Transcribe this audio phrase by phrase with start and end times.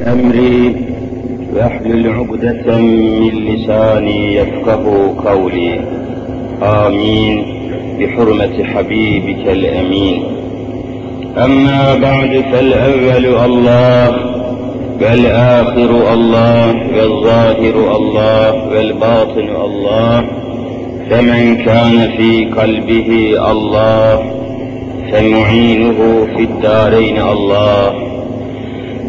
[0.00, 0.76] أمري
[1.56, 5.80] وأحلل عقدة من لساني يفقه قولي.
[6.62, 7.44] آمين.
[7.98, 10.22] بحرمة حبيبك الأمين.
[11.36, 14.16] أما بعد فالأول الله
[15.00, 20.24] والآخر الله والظاهر الله والباطن الله.
[21.10, 24.22] فمن كان في قلبه الله
[25.12, 28.11] فمعينه في الدارين الله.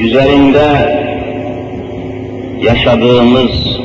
[0.00, 0.98] üzerinde
[2.62, 3.78] yaşadığımız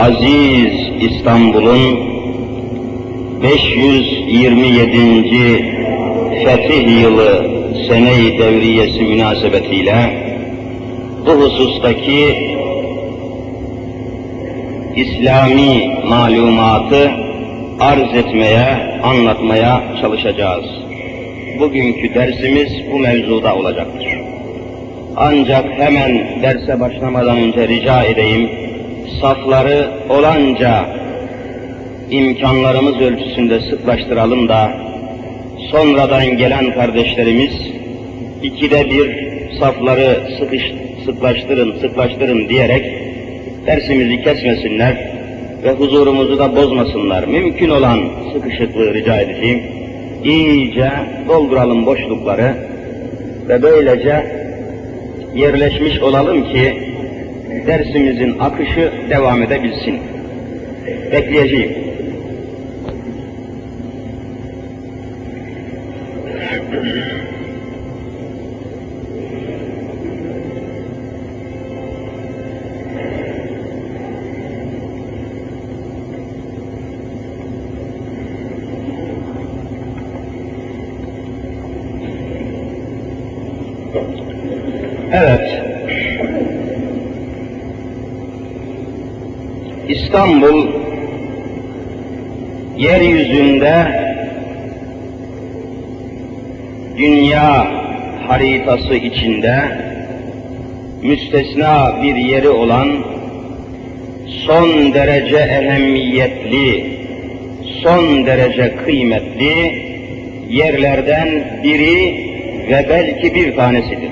[0.00, 2.10] aziz İstanbul'un
[3.42, 5.64] 527.
[6.44, 7.50] fetih yılı
[7.88, 10.30] sene-i devriyesi münasebetiyle
[11.26, 12.50] bu husustaki
[14.96, 17.10] İslami malumatı
[17.80, 20.64] arz etmeye, anlatmaya çalışacağız.
[21.60, 24.19] Bugünkü dersimiz bu mevzuda olacaktır.
[25.16, 28.50] Ancak hemen derse başlamadan önce rica edeyim,
[29.20, 30.84] safları olanca
[32.10, 34.72] imkanlarımız ölçüsünde sıklaştıralım da
[35.70, 37.52] sonradan gelen kardeşlerimiz
[38.42, 39.10] ikide bir
[39.60, 40.62] safları sıkış,
[41.04, 42.84] sıklaştırın, sıklaştırın diyerek
[43.66, 45.10] dersimizi kesmesinler
[45.64, 47.24] ve huzurumuzu da bozmasınlar.
[47.24, 48.00] Mümkün olan
[48.32, 49.62] sıkışıklığı rica edeceğim.
[50.24, 50.90] İyice
[51.28, 52.54] dolduralım boşlukları
[53.48, 54.39] ve böylece
[55.34, 56.90] yerleşmiş olalım ki
[57.66, 60.00] dersimizin akışı devam edebilsin.
[61.12, 61.89] Bekleyeceğim.
[90.10, 90.66] İstanbul
[92.76, 93.74] yeryüzünde
[96.98, 97.66] dünya
[98.28, 99.54] haritası içinde
[101.02, 102.88] müstesna bir yeri olan
[104.46, 106.84] son derece ehemmiyetli,
[107.82, 109.82] son derece kıymetli
[110.50, 111.28] yerlerden
[111.64, 112.14] biri
[112.70, 114.10] ve belki bir tanesidir.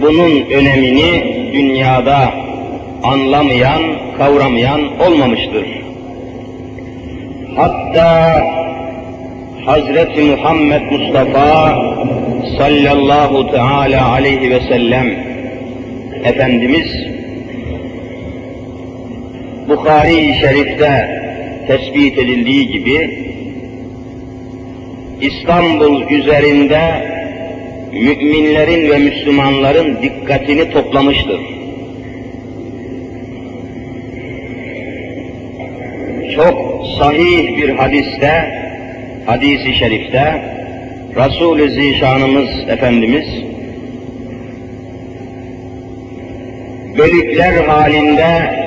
[0.00, 2.39] Bunun önemini dünyada
[3.02, 3.82] anlamayan,
[4.18, 5.66] kavramayan olmamıştır.
[7.56, 8.42] Hatta
[9.66, 11.78] Hazreti Muhammed Mustafa
[12.58, 15.06] sallallahu teala aleyhi ve sellem
[16.24, 16.86] Efendimiz
[19.68, 21.20] Bukhari-i Şerif'te
[21.66, 23.30] tespit edildiği gibi
[25.20, 26.80] İstanbul üzerinde
[27.92, 31.59] müminlerin ve Müslümanların dikkatini toplamıştır.
[36.34, 38.60] Çok sahih bir hadiste,
[39.26, 40.42] hadisi şerifte
[41.16, 43.26] Resul-i Zişanımız Efendimiz
[46.98, 48.60] bölükler halinde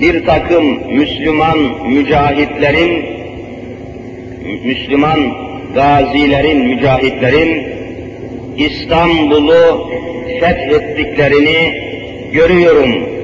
[0.00, 1.58] bir takım Müslüman
[1.88, 3.04] mücahitlerin,
[4.64, 5.18] Müslüman
[5.74, 7.66] gazilerin, mücahitlerin
[8.56, 9.90] İstanbul'u
[10.40, 11.86] fethettiklerini
[12.32, 13.15] görüyorum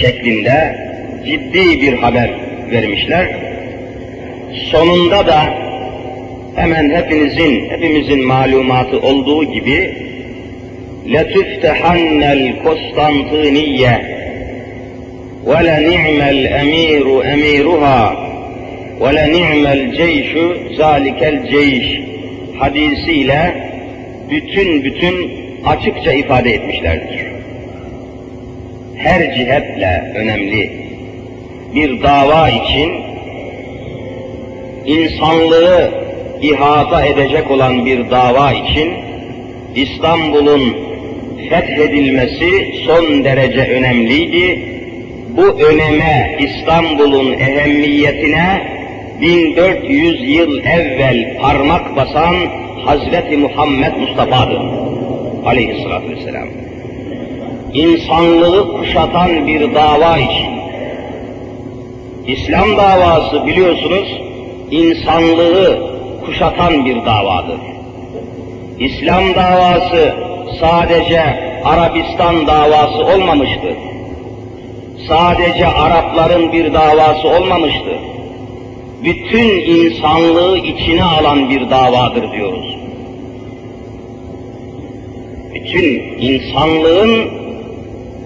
[0.00, 0.76] şeklinde
[1.26, 2.30] ciddi bir haber
[2.72, 3.28] vermişler.
[4.70, 5.42] Sonunda da
[6.56, 9.94] hemen hepinizin, hepimizin malumatı olduğu gibi
[11.06, 13.82] لَتُفْتَحَنَّ الْقُسْطَنْطِينِيَّ
[15.50, 18.00] وَلَنِعْمَ الْاَمِيرُ اَمِيرُهَا
[19.02, 20.32] وَلَنِعْمَ الْجَيْشُ
[20.80, 21.86] ذَٰلِكَ الْجَيْشِ
[22.58, 23.54] hadisiyle
[24.30, 25.30] bütün bütün
[25.66, 27.31] açıkça ifade etmişlerdir.
[28.97, 30.71] Her cihetle önemli
[31.75, 32.91] bir dava için
[34.85, 35.91] insanlığı
[36.41, 38.93] ihata edecek olan bir dava için
[39.75, 40.77] İstanbul'un
[41.49, 44.59] fethedilmesi son derece önemliydi.
[45.37, 48.73] Bu öneme, İstanbul'un ehemmiyetine
[49.21, 52.35] 1400 yıl evvel parmak basan
[52.85, 54.61] Hazreti Muhammed Mustafa'dır.
[55.45, 56.47] Aleyhisselatü Vesselam.
[57.73, 60.53] İnsanlığı kuşatan bir dava için.
[62.27, 64.21] İslam davası biliyorsunuz
[64.71, 65.93] insanlığı
[66.25, 67.59] kuşatan bir davadır.
[68.79, 70.15] İslam davası
[70.59, 71.21] sadece
[71.65, 73.75] Arabistan davası olmamıştır.
[75.07, 77.97] Sadece Arapların bir davası olmamıştır.
[79.03, 82.77] Bütün insanlığı içine alan bir davadır diyoruz.
[85.53, 87.42] Bütün insanlığın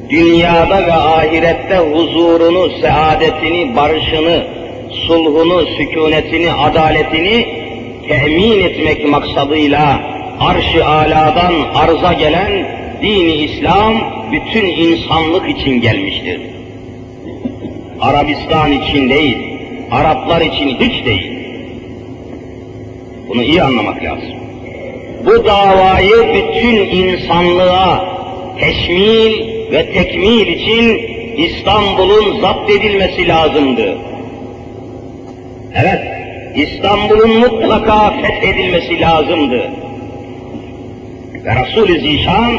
[0.10, 4.44] dünyada ve ahirette huzurunu, saadetini, barışını,
[5.08, 7.48] sulhunu, sükunetini, adaletini
[8.08, 10.00] temin etmek maksadıyla
[10.40, 12.52] arş-ı aladan arza gelen
[13.02, 13.94] dini İslam
[14.32, 16.42] bütün insanlık için gelmiştir.
[18.02, 19.38] Arabistan için değil,
[19.92, 21.32] Araplar için hiç değil.
[23.30, 24.34] Bunu iyi anlamak lazım.
[25.26, 28.18] Bu davayı bütün insanlığa
[28.60, 30.98] teşmil ve tekmil için
[31.38, 33.98] İstanbul'un zapt edilmesi lazımdı.
[35.76, 36.02] Evet,
[36.56, 39.72] İstanbul'un mutlaka fethedilmesi lazımdı.
[41.46, 42.52] Ve Resul-i Zişan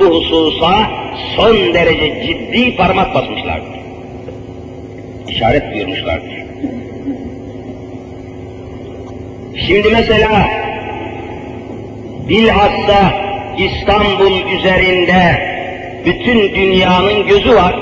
[0.00, 0.90] bu hususa
[1.36, 3.74] son derece ciddi parmak basmışlardır.
[5.28, 6.34] İşaret buyurmuşlardır.
[9.66, 10.48] Şimdi mesela
[12.28, 13.12] bilhassa
[13.58, 15.53] İstanbul üzerinde
[16.06, 17.76] bütün dünyanın gözü var.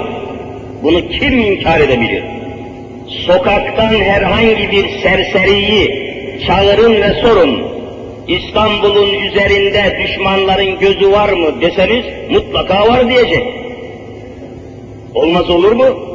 [0.82, 2.24] Bunu kim inkar edebilir?
[3.26, 6.12] Sokaktan herhangi bir serseriyi
[6.46, 7.62] çağırın ve sorun.
[8.28, 13.44] İstanbul'un üzerinde düşmanların gözü var mı deseniz mutlaka var diyecek.
[15.14, 16.12] Olmaz olur mu?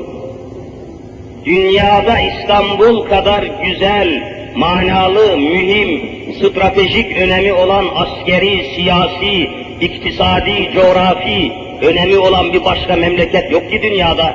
[1.45, 4.23] Dünyada İstanbul kadar güzel,
[4.55, 6.01] manalı, mühim,
[6.35, 9.49] stratejik önemi olan askeri, siyasi,
[9.81, 14.33] iktisadi, coğrafi önemi olan bir başka memleket yok ki dünyada.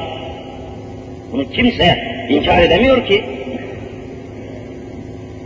[1.32, 1.98] Bunu kimse
[2.28, 3.24] inkar edemiyor ki.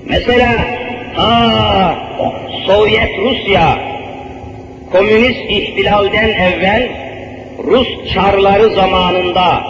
[0.05, 0.57] Mesela
[1.17, 1.99] ta
[2.67, 3.79] Sovyet Rusya
[4.93, 6.89] komünist ihtilalden evvel
[7.65, 9.65] Rus çarları zamanında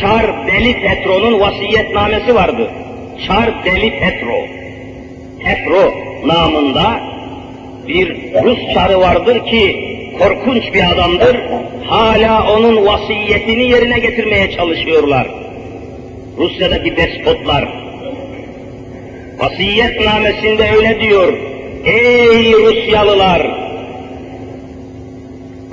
[0.00, 2.70] Çar Deli Petro'nun vasiyetnamesi vardı.
[3.26, 4.46] Çar Deli Petro.
[5.44, 5.94] Petro
[6.24, 7.00] namında
[7.88, 9.87] bir Rus çarı vardır ki
[10.18, 11.36] korkunç bir adamdır.
[11.86, 15.28] Hala onun vasiyetini yerine getirmeye çalışıyorlar.
[16.38, 17.68] Rusya'daki despotlar.
[19.38, 21.32] Vasiyetnamesinde öyle diyor.
[21.84, 23.68] Ey Rusyalılar!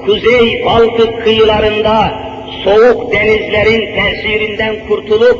[0.05, 2.25] Kuzey Baltık kıyılarında
[2.63, 5.39] soğuk denizlerin tesirinden kurtulup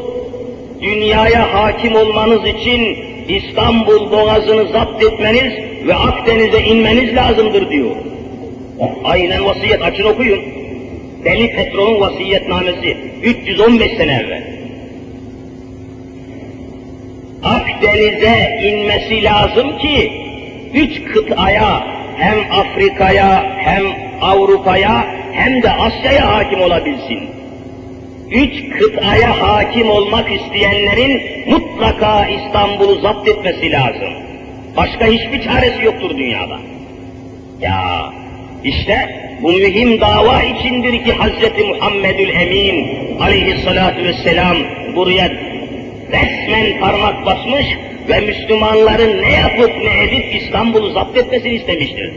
[0.82, 2.98] dünyaya hakim olmanız için
[3.30, 5.54] İstanbul boğazını zapt etmeniz
[5.88, 7.96] ve Akdeniz'e inmeniz lazımdır diyor.
[9.04, 10.42] Aynen vasiyet açın okuyun.
[11.26, 14.44] Deli Petro'nun vasiyetnamesi 315 sene evvel.
[17.44, 20.12] Akdeniz'e inmesi lazım ki
[20.74, 21.88] üç kıtaya
[22.18, 23.84] hem Afrika'ya hem
[24.22, 27.20] Avrupa'ya hem de Asya'ya hakim olabilsin.
[28.32, 34.14] Üç kıtaya hakim olmak isteyenlerin mutlaka İstanbul'u zapt etmesi lazım.
[34.78, 36.60] Başka hiçbir çaresi yoktur dünyada.
[37.62, 38.12] Ya
[38.66, 41.68] işte bu mühim dava içindir ki Hz.
[41.68, 42.86] Muhammedül Emin
[43.20, 44.58] aleyhissalatu vesselam
[44.96, 45.32] buraya
[46.12, 47.66] resmen parmak basmış
[48.10, 52.12] ve Müslümanların ne yapıp ne edip İstanbul'u zapt etmesini istemiştir.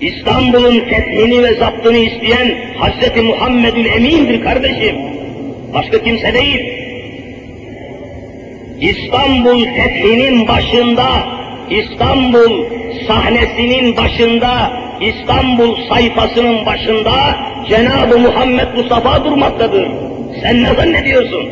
[0.00, 3.22] İstanbul'un fethini ve zaptını isteyen Hz.
[3.22, 4.96] Muhammedül Emin'dir kardeşim.
[5.74, 6.60] Başka kimse değil.
[8.80, 11.28] İstanbul fethinin başında,
[11.70, 12.64] İstanbul
[13.06, 17.12] sahnesinin başında, İstanbul sayfasının başında
[17.68, 19.88] Cenab-ı Muhammed Mustafa durmaktadır.
[20.42, 21.48] Sen ne zannediyorsun?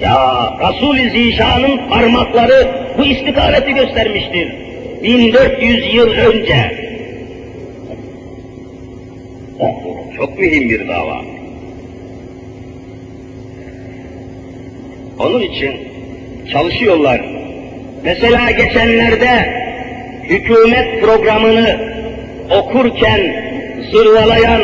[0.00, 4.52] Ya Resul-i Zişan'ın parmakları bu istikameti göstermiştir.
[5.02, 6.86] 1400 yıl önce.
[10.16, 11.22] Çok mühim bir dava.
[15.18, 15.74] Onun için
[16.52, 17.20] çalışıyorlar.
[18.04, 19.65] Mesela geçenlerde
[20.28, 21.80] hükümet programını
[22.50, 23.20] okurken
[23.90, 24.60] zırvalayan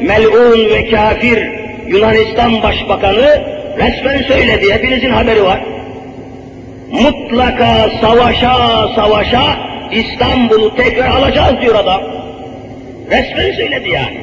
[0.00, 1.48] melun ve kafir
[1.86, 3.44] Yunanistan Başbakanı
[3.78, 5.60] resmen söyledi, hepinizin haberi var.
[6.90, 9.42] Mutlaka savaşa savaşa
[9.92, 12.02] İstanbul'u tekrar alacağız diyor adam.
[13.10, 14.20] Resmen söyledi yani.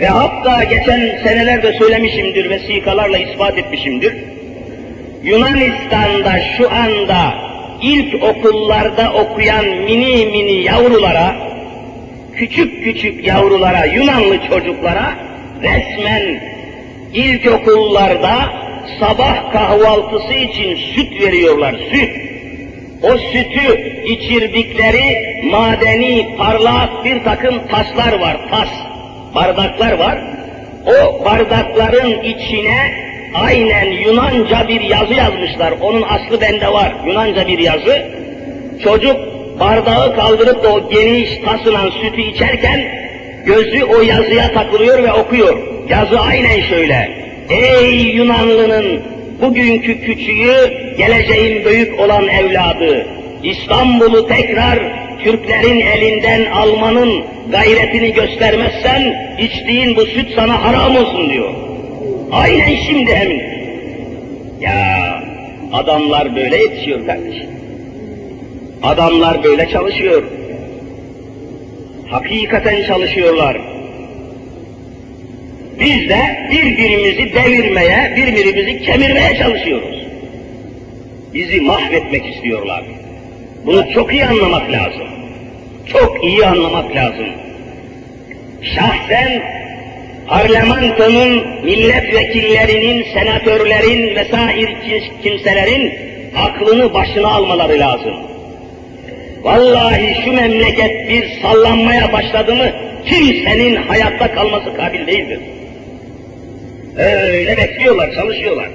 [0.00, 4.14] Ve hatta geçen senelerde söylemişimdir, vesikalarla ispat etmişimdir.
[5.22, 7.49] Yunanistan'da şu anda
[7.82, 11.36] ilk okullarda okuyan mini mini yavrulara,
[12.34, 15.14] küçük küçük yavrulara, Yunanlı çocuklara
[15.62, 16.40] resmen
[17.14, 18.34] ilkokullarda
[19.00, 22.10] sabah kahvaltısı için süt veriyorlar, süt.
[23.02, 28.68] O sütü içirdikleri madeni parlak bir takım taslar var, tas,
[29.34, 30.18] bardaklar var.
[30.86, 35.72] O bardakların içine aynen Yunanca bir yazı yazmışlar.
[35.80, 38.02] Onun aslı bende var, Yunanca bir yazı.
[38.84, 39.16] Çocuk
[39.60, 42.80] bardağı kaldırıp da o geniş tasılan sütü içerken
[43.46, 45.58] gözü o yazıya takılıyor ve okuyor.
[45.88, 47.08] Yazı aynen şöyle.
[47.50, 49.02] Ey Yunanlının
[49.42, 53.06] bugünkü küçüğü, geleceğin büyük olan evladı,
[53.42, 54.78] İstanbul'u tekrar
[55.24, 61.69] Türklerin elinden almanın gayretini göstermezsen, içtiğin bu süt sana haram olsun diyor.
[62.32, 63.42] Aynen şimdi emin.
[64.60, 65.22] Ya
[65.72, 67.50] adamlar böyle yetişiyor kardeşim.
[68.82, 70.22] Adamlar böyle çalışıyor.
[72.10, 73.60] Hakikaten çalışıyorlar.
[75.80, 80.00] Biz de birbirimizi devirmeye, birbirimizi kemirmeye çalışıyoruz.
[81.34, 82.84] Bizi mahvetmek istiyorlar.
[83.66, 85.08] Bunu çok iyi anlamak lazım.
[85.86, 87.28] Çok iyi anlamak lazım.
[88.62, 89.59] Şahsen
[90.30, 94.74] parlamentonun, milletvekillerinin, senatörlerin vesaire
[95.22, 95.92] kimselerin
[96.36, 98.14] aklını başına almaları lazım.
[99.42, 102.72] Vallahi şu memleket bir sallanmaya başladı mı
[103.06, 105.40] kimsenin hayatta kalması kabil değildir.
[106.98, 108.68] Öyle bekliyorlar, çalışıyorlar.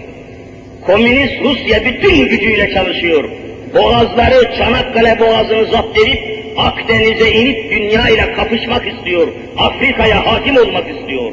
[0.85, 3.29] Komünist Rusya bütün gücüyle çalışıyor.
[3.73, 9.27] Boğazları, Çanakkale boğazını zapt edip Akdeniz'e inip dünya ile kapışmak istiyor.
[9.57, 11.31] Afrika'ya hakim olmak istiyor.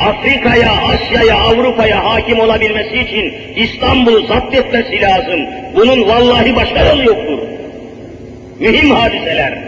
[0.00, 5.40] Afrika'ya, Asya'ya, Avrupa'ya hakim olabilmesi için İstanbul'u zapt etmesi lazım.
[5.76, 7.38] Bunun vallahi başka yolu yoktur.
[8.60, 9.58] Mühim hadiseler.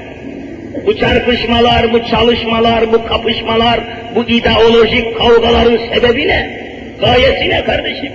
[0.86, 3.80] Bu çarpışmalar, bu çalışmalar, bu kapışmalar,
[4.14, 6.60] bu ideolojik kavgaların sebebi ne?
[7.00, 8.12] Gayesi ne kardeşim?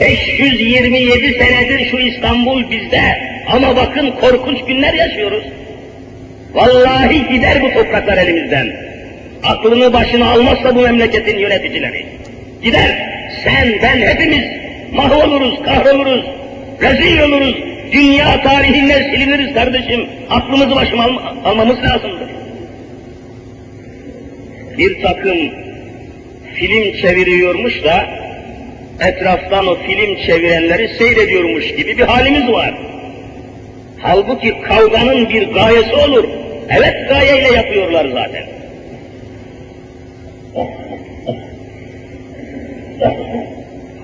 [0.00, 3.02] 527 senedir şu İstanbul bizde
[3.48, 5.44] ama bakın korkunç günler yaşıyoruz.
[6.54, 8.76] Vallahi gider bu topraklar elimizden.
[9.42, 12.06] Aklını başına almazsa bu memleketin yöneticileri.
[12.62, 13.08] Gider.
[13.44, 14.44] Sen, ben hepimiz
[14.92, 16.24] mahvoluruz, kahroluruz,
[16.82, 17.56] rezil oluruz.
[17.92, 20.06] Dünya tarihinden siliniriz kardeşim.
[20.30, 22.28] Aklımızı başıma alma, almamız lazımdır.
[24.78, 25.38] Bir takım
[26.54, 28.27] film çeviriyormuş da
[29.00, 32.74] etraftan o film çevirenleri seyrediyormuş gibi bir halimiz var.
[33.98, 36.24] Halbuki kavganın bir gayesi olur.
[36.68, 38.44] Evet gayeyle yapıyorlar zaten.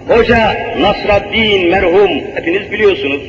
[0.08, 3.22] Hoca Nasraddin merhum, hepiniz biliyorsunuz.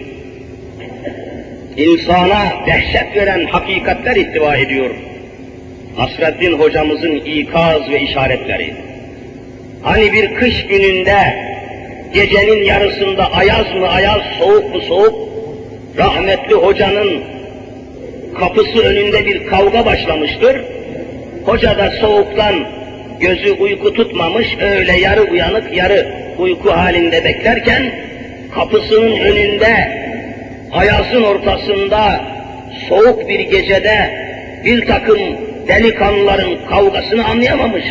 [1.78, 4.90] İnsana dehşet veren hakikatler ittiva ediyor.
[5.98, 8.74] Nasreddin hocamızın ikaz ve işaretleri.
[9.82, 11.45] Hani bir kış gününde
[12.16, 15.16] gecenin yarısında ayaz mı ayaz, soğuk mu soğuk,
[15.98, 17.24] rahmetli hocanın
[18.40, 20.62] kapısı önünde bir kavga başlamıştır.
[21.46, 22.56] Hoca da soğuktan
[23.20, 26.08] gözü uyku tutmamış, öyle yarı uyanık, yarı
[26.40, 27.84] uyku halinde beklerken,
[28.56, 29.92] kapısının önünde,
[30.72, 32.26] ayazın ortasında,
[32.90, 34.26] soğuk bir gecede
[34.66, 35.20] bir takım
[35.68, 37.86] delikanlıların kavgasını anlayamamış.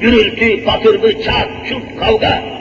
[0.00, 2.57] Gürültü, patırdı, çat, çut, kavga.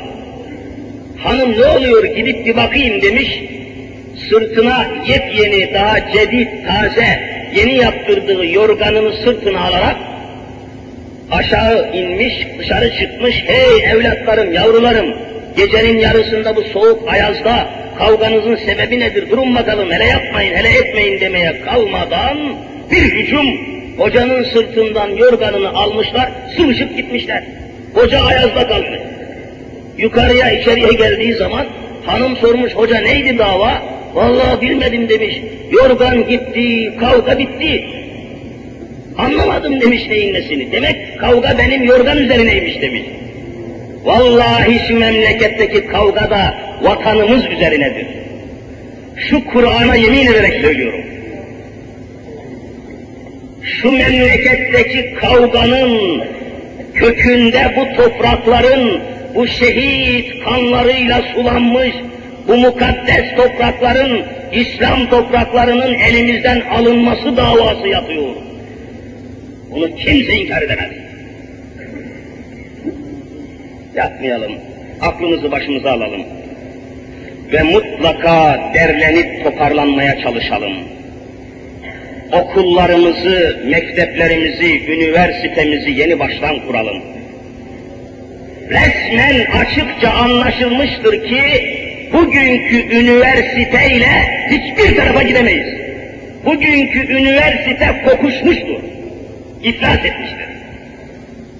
[1.23, 3.39] Hanım ne oluyor gidip bir bakayım demiş.
[4.29, 7.19] Sırtına yepyeni, daha cedid, taze,
[7.55, 9.95] yeni yaptırdığı yorganını sırtına alarak
[11.31, 13.43] aşağı inmiş, dışarı çıkmış.
[13.45, 15.15] Hey evlatlarım, yavrularım,
[15.57, 19.29] gecenin yarısında bu soğuk ayazda kavganızın sebebi nedir?
[19.29, 22.37] Durun bakalım, hele yapmayın, hele etmeyin demeye kalmadan
[22.91, 23.47] bir hücum
[23.97, 27.43] hocanın sırtından yorganını almışlar, sıvışıp gitmişler.
[27.93, 28.99] Hoca ayazda kalmış.
[29.97, 31.65] Yukarıya içeriye geldiği zaman
[32.05, 33.81] hanım sormuş hoca neydi dava?
[34.13, 35.41] Vallahi bilmedim demiş.
[35.71, 37.85] Yorgan gitti, kavga bitti.
[39.17, 40.71] Anlamadım demiş neyin nesini.
[40.71, 43.01] Demek kavga benim yorgan üzerineymiş demiş.
[44.03, 48.07] Vallahi şu memleketteki kavga da vatanımız üzerinedir.
[49.29, 51.01] Şu Kur'an'a yemin ederek söylüyorum.
[53.63, 56.23] Şu memleketteki kavganın
[56.93, 59.01] kökünde bu toprakların
[59.35, 61.93] bu şehit kanlarıyla sulanmış
[62.47, 64.21] bu mukaddes toprakların
[64.53, 68.35] İslam topraklarının elimizden alınması davası yapıyor.
[69.71, 70.91] Bunu kimse inkar edemez.
[73.95, 74.51] Yapmayalım.
[75.01, 76.23] Aklımızı başımıza alalım.
[77.53, 80.73] Ve mutlaka derlenip toparlanmaya çalışalım.
[82.31, 87.16] Okullarımızı, mekteplerimizi, üniversitemizi yeni baştan kuralım.
[88.69, 91.43] Resmen açıkça anlaşılmıştır ki
[92.13, 94.09] bugünkü üniversiteyle
[94.49, 95.67] hiçbir tarafa gidemeyiz.
[96.45, 98.83] Bugünkü üniversite kokuşmuştur.
[99.63, 100.47] İflas etmiştir.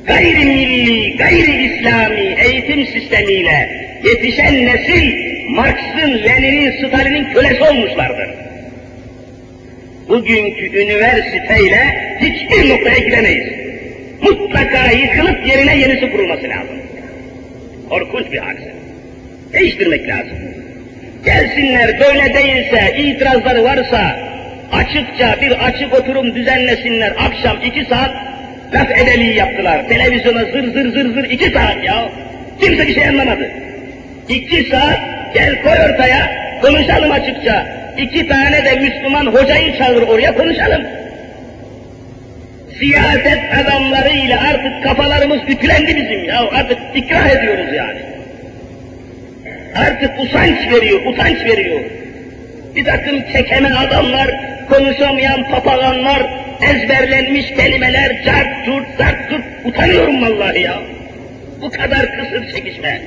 [0.07, 5.13] Gayri milli, gayri İslami eğitim sistemiyle yetişen nesil
[5.49, 8.29] Marx'ın, Lenin'in, Stalin'in kölesi olmuşlardır.
[10.09, 11.79] Bugünkü üniversiteyle
[12.21, 13.47] hiçbir noktaya gidemeyiz.
[14.21, 16.86] Mutlaka yıkılıp yerine yenisi kurulması lazım.
[17.89, 18.73] Korkunç bir hadise.
[19.53, 20.37] Değiştirmek lazım.
[21.25, 24.19] Gelsinler böyle değilse, itirazları varsa
[24.71, 27.13] açıkça bir açık oturum düzenlesinler.
[27.19, 28.11] Akşam iki saat
[28.73, 29.89] laf edeliği yaptılar.
[29.89, 32.09] Televizyona zır zır zır zır iki saat ya.
[32.61, 33.51] Kimse bir şey anlamadı.
[34.29, 34.99] İki saat
[35.33, 37.67] gel koy ortaya konuşalım açıkça.
[37.97, 40.83] İki tane de Müslüman hocayı çağır oraya konuşalım.
[42.75, 46.49] Siyaset adamlarıyla artık kafalarımız ütülendi bizim ya.
[46.51, 47.99] Artık ikrah ediyoruz yani.
[49.75, 51.79] Artık usanç veriyor, utanç veriyor.
[52.75, 54.27] Bir takım çekeme adamlar,
[54.69, 56.23] konuşamayan papaganlar,
[56.61, 60.81] ezberlenmiş kelimeler, cart curt, zart curt, utanıyorum vallahi ya.
[61.61, 63.01] Bu kadar kısır çekişme.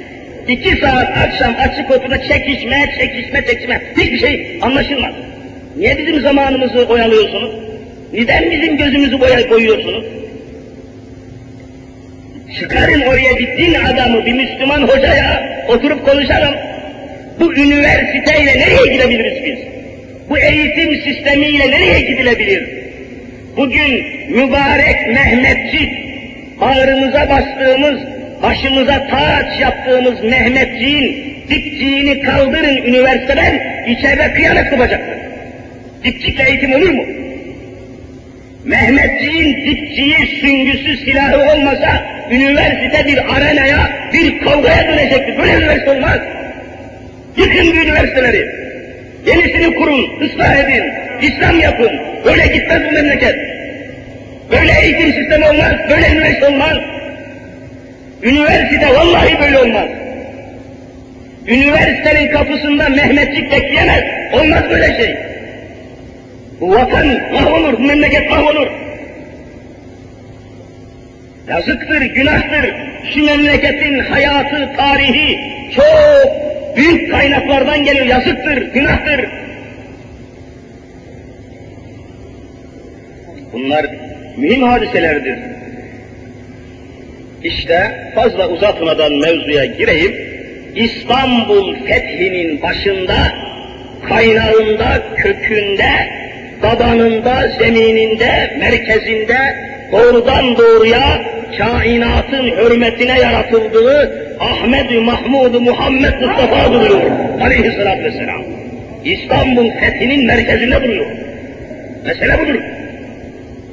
[0.49, 3.83] İki saat akşam açık oturup çekişme, çekişme, çekişme.
[3.99, 5.15] Hiçbir şey anlaşılmaz.
[5.77, 7.70] Niye bizim zamanımızı oyalıyorsunuz?
[8.13, 10.05] Neden bizim gözümüzü boya koyuyorsunuz?
[12.59, 16.55] Çıkarın oraya bir din adamı, bir Müslüman hocaya oturup konuşalım.
[17.41, 19.59] Bu üniversiteyle nereye gidebiliriz biz?
[20.31, 22.69] Bu eğitim sistemiyle nereye gidilebilir?
[23.57, 25.91] Bugün mübarek Mehmetçik,
[26.61, 28.01] bağrımıza bastığımız,
[28.43, 35.19] başımıza taç yaptığımız Mehmetçiğin dipçiğini kaldırın üniversiteden, içeride kıyamet kopacaktır.
[36.05, 37.20] Dipçikle eğitim olur mu?
[38.65, 45.39] Mehmetçiğin dipçiği, süngüsü, silahı olmasa üniversite bir arenaya, bir kavgaya dönecektir.
[45.39, 46.19] Böyle üniversite olmaz.
[47.37, 48.47] Yıkın bu üniversiteleri.
[49.27, 50.85] Yenisini kurun, ıslah edin,
[51.23, 51.91] İslam yapın.
[52.25, 53.37] Böyle gitmez bu memleket.
[54.51, 56.79] Böyle eğitim sistemi olmaz, böyle üniversite olmaz.
[58.23, 59.89] Üniversite vallahi böyle olmaz.
[61.47, 64.05] Üniversitenin kapısında Mehmetçik bekleyemez.
[64.33, 65.30] Olmaz böyle şey.
[66.61, 68.69] Vatan mahvolur, memleket mahvolur.
[71.49, 72.75] Yazıktır, günahtır.
[73.15, 75.39] Şu memleketin hayatı, tarihi
[75.77, 76.33] çok
[76.77, 78.07] büyük kaynaklardan geliyor.
[78.07, 79.27] Yazıktır, günahtır.
[83.53, 83.87] Bunlar
[84.37, 85.39] mühim hadiselerdir.
[87.43, 90.15] İşte fazla uzatmadan mevzuya gireyim.
[90.75, 93.33] İstanbul fethinin başında,
[94.09, 96.20] kaynağında, kökünde,
[96.62, 99.38] tabanında, zemininde, merkezinde
[99.92, 101.22] doğrudan doğruya
[101.58, 107.02] kainatın hürmetine yaratıldığı Ahmed Mahmud Muhammed Mustafa duruyor.
[107.42, 108.44] Aleyhisselatü Vesselam.
[109.06, 111.06] İstanbul fethinin merkezinde duruyor.
[112.06, 112.60] Mesele budur.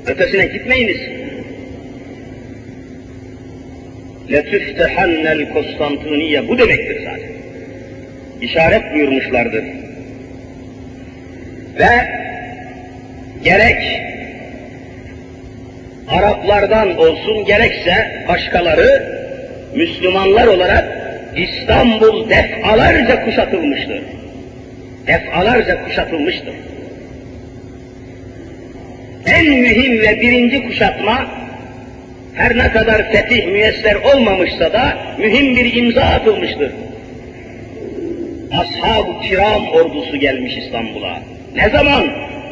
[0.07, 0.97] Ötesine gitmeyiniz.
[4.31, 7.33] لَتُفْتَحَنَّ الْكُسْتَنْتِنِيَّ Bu demektir zaten.
[8.41, 9.65] İşaret buyurmuşlardır.
[11.79, 12.23] Ve
[13.44, 14.08] gerek
[16.08, 19.18] Araplardan olsun gerekse başkaları
[19.76, 20.86] Müslümanlar olarak
[21.38, 24.02] İstanbul defalarca kuşatılmıştır.
[25.08, 26.54] Defalarca kuşatılmıştır.
[29.26, 31.26] En mühim ve birinci kuşatma
[32.36, 36.72] her ne kadar fetih müyesser olmamışsa da mühim bir imza atılmıştır.
[38.52, 41.20] Ashab-ı kiram ordusu gelmiş İstanbul'a.
[41.56, 42.08] Ne zaman?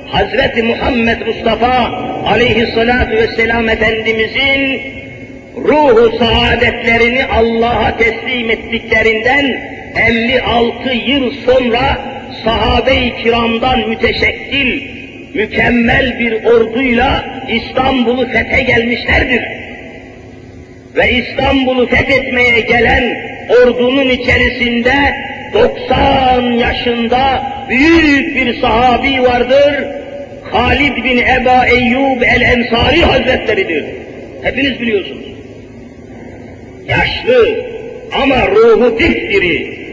[0.08, 1.92] Hazreti Muhammed Mustafa
[2.26, 4.82] aleyhissalatu vesselam Efendimizin
[5.56, 9.62] ruhu saadetlerini Allah'a teslim ettiklerinden
[9.96, 11.98] 56 yıl sonra
[12.44, 14.82] sahabe-i kiramdan müteşekkil,
[15.34, 19.44] mükemmel bir orduyla İstanbul'u fethe gelmişlerdir.
[20.96, 23.18] Ve İstanbul'u fethetmeye gelen
[23.50, 24.94] ordunun içerisinde
[25.54, 29.86] 90 yaşında büyük bir sahabi vardır.
[30.52, 33.86] Halid bin Eba Eyyub el-Ensari Hazretleridir.
[34.44, 35.26] Hepiniz biliyorsunuz.
[36.88, 37.66] Yaşlı
[38.12, 39.86] ama ruhu dipdiri.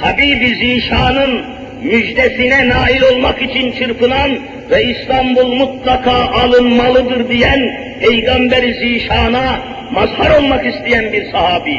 [0.00, 1.44] Habibi Zişan'ın
[1.82, 4.38] müjdesine nail olmak için çırpınan
[4.70, 7.60] ve İstanbul mutlaka alınmalıdır diyen
[8.00, 9.60] Peygamber-i Zişan'a
[9.92, 11.76] mazhar olmak isteyen bir sahabi.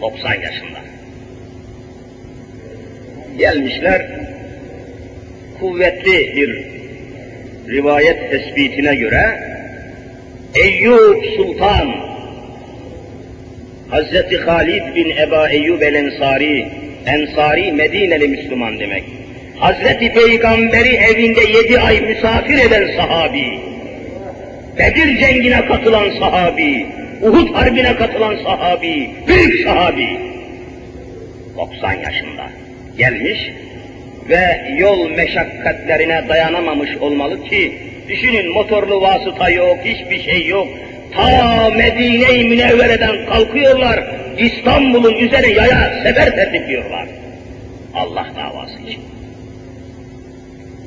[0.00, 0.87] 90 yaşında.
[3.38, 4.06] Gelmişler,
[5.60, 6.66] kuvvetli bir
[7.68, 9.40] rivayet tespitine göre
[10.54, 11.88] Eyyub Sultan
[13.90, 16.68] Hazreti Halid bin Eba Eyyub el Ensari
[17.06, 19.04] Ensari Medineli Müslüman demek.
[19.58, 23.58] Hazreti Peygamberi evinde yedi ay misafir eden sahabi,
[24.78, 26.86] Bedir cengine katılan sahabi,
[27.22, 30.08] Uhud harbine katılan sahabi, büyük sahabi,
[31.56, 32.67] 90 yaşında
[32.98, 33.50] gelmiş
[34.28, 40.68] ve yol meşakkatlerine dayanamamış olmalı ki, düşünün motorlu vasıta yok, hiçbir şey yok,
[41.14, 44.04] ta Medine-i Münevvere'den kalkıyorlar,
[44.38, 47.08] İstanbul'un üzerine yaya sefer tertipliyorlar.
[47.94, 49.00] Allah davası için.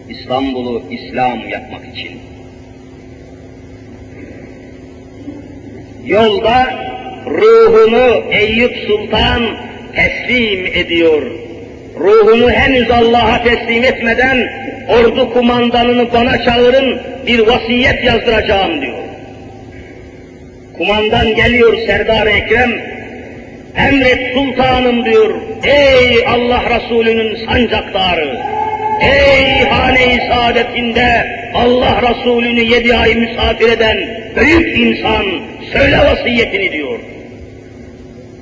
[0.09, 2.19] İstanbul'u İslam yapmak için.
[6.05, 6.85] Yolda
[7.25, 9.57] ruhunu Eyüp Sultan
[9.95, 11.31] teslim ediyor.
[12.03, 14.49] Ruhunu henüz Allah'a teslim etmeden
[14.87, 18.97] ordu kumandanını bana çağırın bir vasiyet yazdıracağım diyor.
[20.77, 22.71] Kumandan geliyor Serdar Ekrem,
[23.77, 28.37] emret sultanım diyor, ey Allah Resulü'nün sancaktarı,
[29.01, 33.97] ey hane-i saadetinde Allah Resulü'nü yedi ay misafir eden
[34.35, 35.25] büyük insan,
[35.73, 36.99] söyle vasiyetini diyor.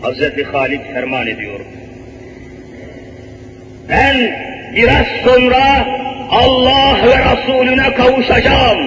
[0.02, 1.60] Hazreti Halid ferman ediyor.
[3.90, 4.16] Ben
[4.76, 5.88] biraz sonra
[6.30, 8.80] Allah ve Resulüne kavuşacağım.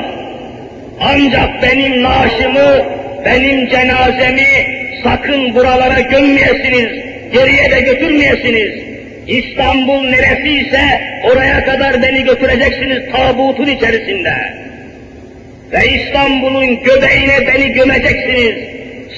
[1.01, 2.85] Ancak benim naaşımı,
[3.25, 4.49] benim cenazemi
[5.05, 6.89] sakın buralara gömmeyesiniz,
[7.33, 8.73] geriye de götürmeyesiniz.
[9.27, 11.01] İstanbul neresiyse
[11.33, 14.35] oraya kadar beni götüreceksiniz tabutun içerisinde.
[15.73, 18.55] Ve İstanbul'un göbeğine beni gömeceksiniz.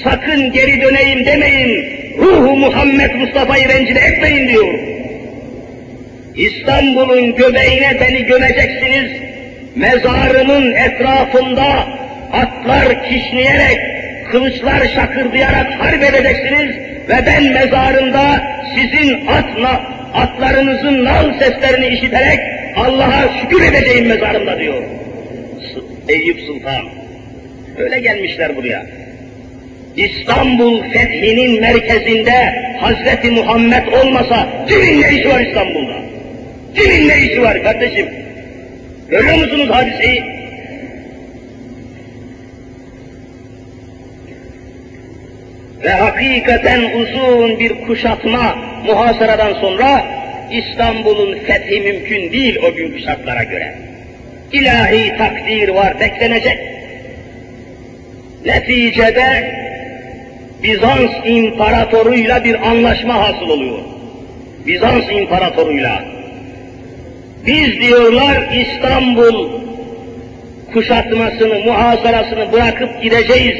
[0.03, 1.85] Sakın geri döneyim demeyin.
[2.17, 4.94] Ruhu Muhammed Mustafa'yı rencide etmeyin diyor.
[6.37, 9.11] İstanbul'un göbeğine beni gömeceksiniz.
[9.75, 11.87] Mezarımın etrafında
[12.31, 13.79] atlar kişneyerek,
[14.31, 16.75] kılıçlar şakırdayarak harp edeceksiniz
[17.09, 18.41] ve ben mezarında
[18.75, 19.81] sizin atla,
[20.13, 22.39] atlarınızın nal seslerini işiterek
[22.75, 24.83] Allah'a şükür edeceğim mezarımda diyor.
[26.07, 26.85] Eyüp Sultan.
[27.77, 28.85] Öyle gelmişler buraya.
[29.97, 36.04] İstanbul fethinin merkezinde Hazreti Muhammed olmasa kimin ne işi var İstanbul'da?
[36.75, 38.09] Kimin ne işi var kardeşim?
[39.09, 40.23] Görüyor musunuz hadiseyi?
[45.83, 50.05] Ve hakikaten uzun bir kuşatma muhasaradan sonra
[50.51, 53.75] İstanbul'un fethi mümkün değil o günkü şartlara göre.
[54.51, 56.59] İlahi takdir var, beklenecek.
[58.45, 59.55] Neticede
[60.63, 63.79] Bizans imparatoruyla bir anlaşma hasıl oluyor.
[64.65, 66.14] Bizans imparatoruyla.
[67.47, 69.49] Biz diyorlar İstanbul
[70.73, 73.57] kuşatmasını, muhasarasını bırakıp gideceğiz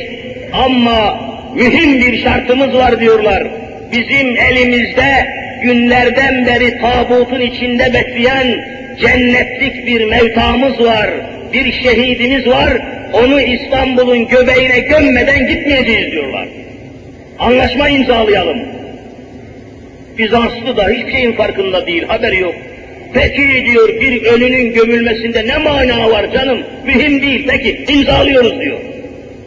[0.53, 1.19] ama
[1.55, 3.43] mühim bir şartımız var diyorlar.
[3.91, 5.27] Bizim elimizde
[5.63, 8.65] günlerden beri tabutun içinde bekleyen
[8.99, 11.09] cennetlik bir mevtamız var,
[11.53, 12.81] bir şehidimiz var,
[13.13, 16.47] onu İstanbul'un göbeğine gömmeden gitmeyeceğiz diyorlar.
[17.39, 18.59] Anlaşma imzalayalım.
[20.17, 22.55] Bizanslı da hiçbir şeyin farkında değil, haberi yok.
[23.15, 26.59] Peki diyor bir ölünün gömülmesinde ne mana var canım?
[26.85, 28.79] Mühim değil, peki imzalıyoruz diyor.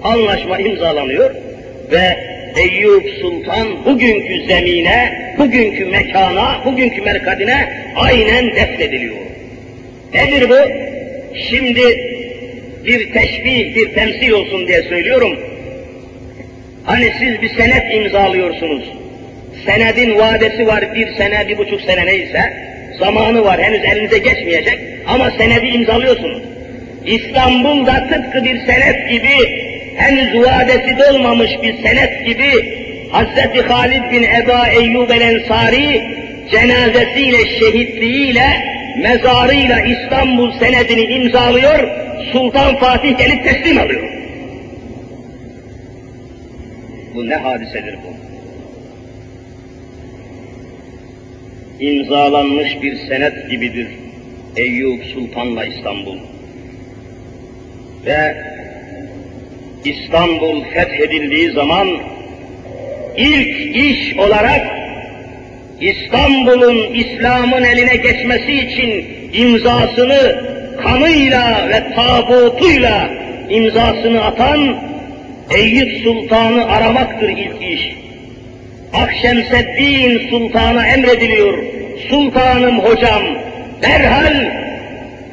[0.02, 1.30] Anlaşma imzalanıyor
[1.92, 2.16] ve
[2.56, 9.16] Eyüp Sultan bugünkü zemine, bugünkü mekana, bugünkü merkadine aynen defnediliyor.
[10.14, 10.58] Nedir bu?
[11.50, 11.82] Şimdi
[12.84, 15.38] bir teşbih, bir temsil olsun diye söylüyorum.
[16.84, 18.84] Hani siz bir senet imzalıyorsunuz.
[19.66, 22.68] Senedin vadesi var bir sene, bir buçuk sene neyse.
[22.98, 26.42] Zamanı var, henüz elinize geçmeyecek ama senedi imzalıyorsunuz.
[27.06, 32.78] İstanbul'da tıpkı bir senet gibi, henüz vadesi dolmamış bir senet gibi
[33.12, 33.62] Hz.
[33.70, 36.02] Halid bin Eba Eyyub el Ensari
[36.50, 38.46] cenazesiyle, şehitliğiyle,
[39.02, 41.88] mezarıyla İstanbul senedini imzalıyor,
[42.32, 44.08] Sultan Fatih gelip teslim alıyor.
[47.14, 48.27] Bu ne hadisedir bu?
[51.80, 53.86] İmzalanmış bir senet gibidir
[54.56, 56.16] Eyüp Sultan'la İstanbul.
[58.06, 58.36] Ve
[59.84, 61.88] İstanbul fethedildiği zaman
[63.16, 64.66] ilk iş olarak
[65.80, 70.44] İstanbul'un İslam'ın eline geçmesi için imzasını
[70.82, 73.10] kanıyla ve tabutuyla
[73.50, 74.76] imzasını atan
[75.50, 78.07] Eyüp Sultan'ı aramaktır ilk iş.
[78.92, 81.64] Akşemseddin Sultan'a emrediliyor.
[82.08, 83.22] Sultanım hocam,
[83.82, 84.34] derhal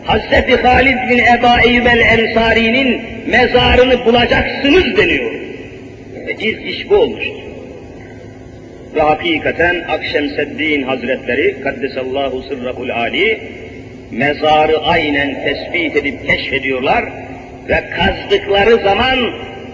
[0.06, 5.32] Hazreti Halid bin Eba Eyyub el-Ensari'nin mezarını bulacaksınız deniyor.
[6.28, 7.46] Ve ilk iş bu olmuştur.
[8.96, 13.40] Ve hakikaten Akşemseddin Hazretleri Kaddesallahu sırrahul ali
[14.12, 17.06] mezarı aynen tespit edip keşfediyorlar
[17.70, 19.20] ve kazdıkları zaman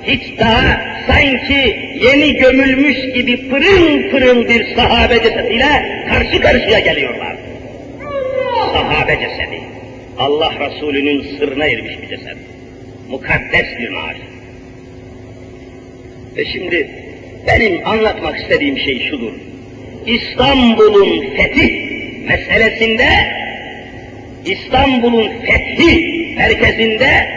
[0.03, 7.35] hiç daha sanki yeni gömülmüş gibi pırıl pırıl bir sahabe cesediyle karşı karşıya geliyorlar.
[8.73, 9.61] Sahabe cesedi.
[10.17, 12.37] Allah Resulü'nün sırrına ermiş bir ceset.
[13.09, 14.17] Mukaddes bir maaş.
[16.37, 16.89] Ve şimdi
[17.47, 19.33] benim anlatmak istediğim şey şudur.
[20.05, 21.91] İstanbul'un fetih
[22.27, 23.07] meselesinde
[24.45, 27.27] İstanbul'un fethi merkezinde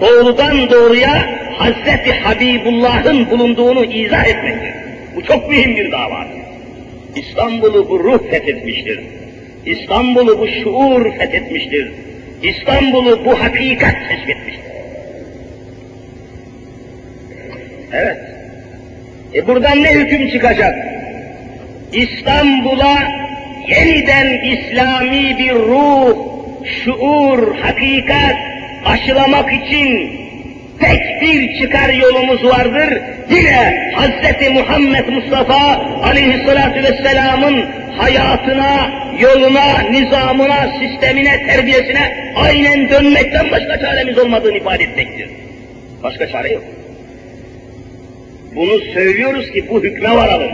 [0.00, 4.74] doğrudan doğruya Hazreti Habibullah'ın bulunduğunu izah etmektir.
[5.16, 6.36] Bu çok mühim bir davadır.
[7.16, 9.00] İstanbul'u bu ruh fethetmiştir.
[9.66, 11.92] İstanbul'u bu şuur fethetmiştir.
[12.42, 14.66] İstanbul'u bu hakikat keşfetmiştir.
[17.92, 18.18] Evet.
[19.34, 20.74] E buradan ne hüküm çıkacak?
[21.92, 22.98] İstanbul'a
[23.68, 26.16] yeniden İslami bir ruh,
[26.84, 28.36] şuur, hakikat
[28.84, 30.10] aşılamak için
[30.80, 33.02] tek bir çıkar yolumuz vardır.
[33.30, 34.50] Yine Hz.
[34.52, 37.64] Muhammed Mustafa aleyhissalatü vesselamın
[37.98, 45.28] hayatına, yoluna, nizamına, sistemine, terbiyesine aynen dönmekten başka çaremiz olmadığını ifade etmektir.
[46.02, 46.64] Başka çare yok.
[48.54, 50.50] Bunu söylüyoruz ki bu hükme varalım.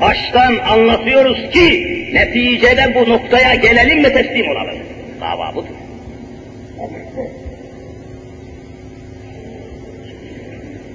[0.00, 4.78] Baştan anlatıyoruz ki neticede bu noktaya gelelim ve teslim olalım.
[5.20, 5.74] Dava budur.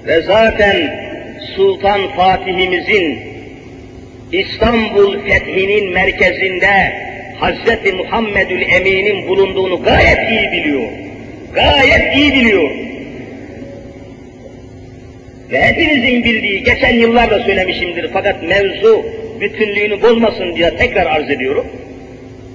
[0.06, 0.76] Ve zaten
[1.56, 3.18] Sultan Fatih'imizin
[4.32, 6.92] İstanbul fethinin merkezinde
[7.40, 7.94] Hz.
[7.94, 10.88] Muhammedül Emin'in bulunduğunu gayet iyi biliyor.
[11.54, 12.70] Gayet iyi biliyor.
[15.50, 19.04] Ve hepinizin bildiği, geçen yıllarda söylemişimdir fakat mevzu
[19.40, 21.66] bütünlüğünü bozmasın diye tekrar arz ediyorum.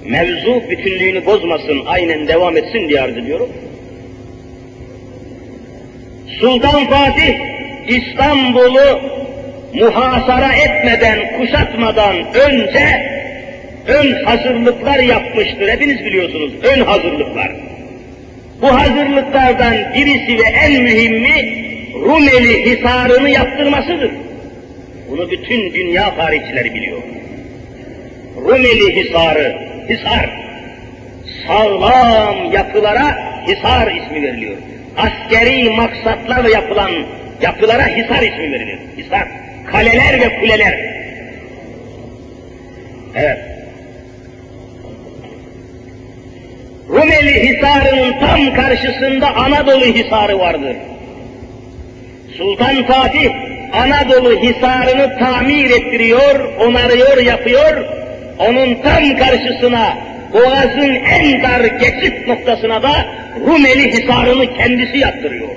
[0.04, 3.48] Mevzu bütünlüğünü bozmasın, aynen devam etsin diye arz ediyorum.
[6.40, 7.34] Sultan Fatih
[7.88, 9.00] İstanbul'u
[9.74, 13.16] muhasara etmeden, kuşatmadan önce
[13.86, 15.68] ön hazırlıklar yapmıştır.
[15.68, 17.52] Hepiniz biliyorsunuz, ön hazırlıklar.
[18.62, 24.10] Bu hazırlıklardan birisi ve en mühimi Rumeli Hisarı'nı yaptırmasıdır.
[25.10, 27.02] Bunu bütün dünya tarihçileri biliyor.
[28.36, 30.30] Rumeli Hisarı, Hisar,
[31.46, 33.18] sağlam yapılara
[33.48, 34.56] Hisar ismi veriliyor.
[34.96, 36.90] Askeri maksatlarla yapılan
[37.42, 38.78] yapılara Hisar ismi verilir.
[38.96, 39.28] Hisar,
[39.72, 40.74] kaleler ve kuleler.
[43.14, 43.38] Evet.
[46.88, 50.76] Rumeli Hisarı'nın tam karşısında Anadolu Hisarı vardır.
[52.38, 53.30] Sultan Fatih
[53.72, 57.84] Anadolu Hisarı'nı tamir ettiriyor, onarıyor, yapıyor.
[58.38, 59.98] Onun tam karşısına
[60.32, 63.06] Boğaz'ın en dar geçit noktasına da
[63.46, 65.48] Rumeli Hisarı'nı kendisi yaptırıyor.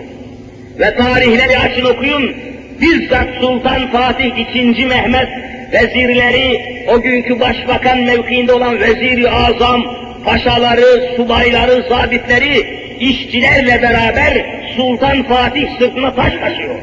[0.80, 2.36] Ve tarihleri açın okuyun.
[2.82, 4.86] Bizzat Sultan Fatih II.
[4.86, 5.28] Mehmet
[5.74, 9.84] vezirleri, o günkü başbakan mevkiinde olan veziri azam,
[10.26, 16.76] paşaları, subayları, zabitleri, işçilerle beraber Sultan Fatih sırtına taş taşıyor.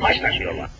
[0.00, 0.70] Taş taşıyorlar.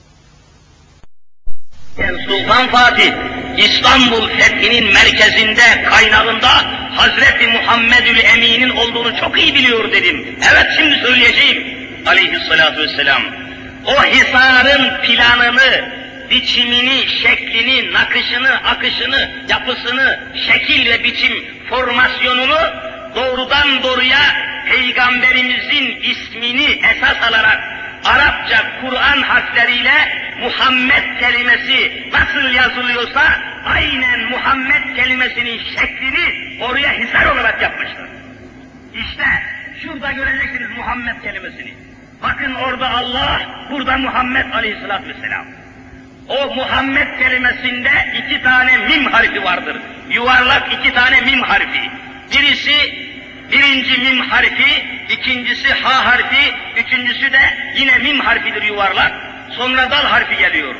[1.98, 3.12] Yani Sultan Fatih
[3.58, 6.48] İstanbul fethinin merkezinde, kaynağında
[6.96, 10.38] Hazreti Muhammedül Emin'in olduğunu çok iyi biliyor dedim.
[10.52, 13.22] Evet şimdi söyleyeceğim aleyhissalatu vesselam.
[13.84, 15.90] O hisarın planını,
[16.30, 22.58] biçimini, şeklini, nakışını, akışını, yapısını, şekil ve biçim formasyonunu
[23.14, 27.58] doğrudan doğruya Peygamberimizin ismini esas alarak
[28.04, 33.22] Arapça Kur'an harfleriyle Muhammed kelimesi nasıl yazılıyorsa
[33.66, 38.08] aynen Muhammed kelimesinin şeklini oraya hisar olarak yapmışlar.
[38.94, 39.24] İşte
[39.82, 41.74] şurada göreceksiniz Muhammed kelimesini.
[42.22, 45.46] Bakın orada Allah, burada Muhammed aleyhissalatü vesselam.
[46.28, 49.76] O Muhammed kelimesinde iki tane mim harfi vardır.
[50.10, 51.90] Yuvarlak iki tane mim harfi.
[52.32, 53.08] Birisi
[53.52, 57.40] birinci mim harfi, ikincisi ha harfi, üçüncüsü de
[57.76, 59.12] yine mim harfidir yuvarlak.
[59.56, 60.74] Sonra dal harfi geliyor.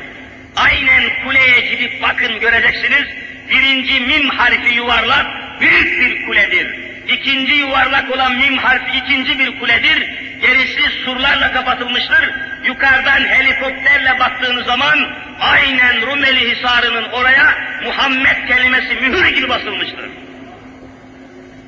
[0.55, 3.05] Aynen kuleye gidip bakın göreceksiniz.
[3.49, 5.27] Birinci mim harfi yuvarlak,
[5.61, 6.89] büyük bir kuledir.
[7.07, 10.09] İkinci yuvarlak olan mim harfi ikinci bir kuledir.
[10.41, 12.31] Gerisi surlarla kapatılmıştır.
[12.65, 14.99] Yukarıdan helikopterle baktığınız zaman
[15.39, 20.09] aynen Rumeli Hisarı'nın oraya Muhammed kelimesi mühür gibi basılmıştır.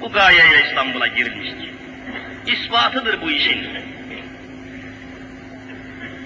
[0.01, 1.69] Bu gayeyle İstanbul'a girilmiştir.
[2.47, 3.67] İspatıdır bu işin.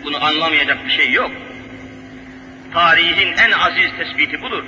[0.06, 1.32] Bunu anlamayacak bir şey yok.
[2.74, 4.64] Tarihin en aziz tespiti budur.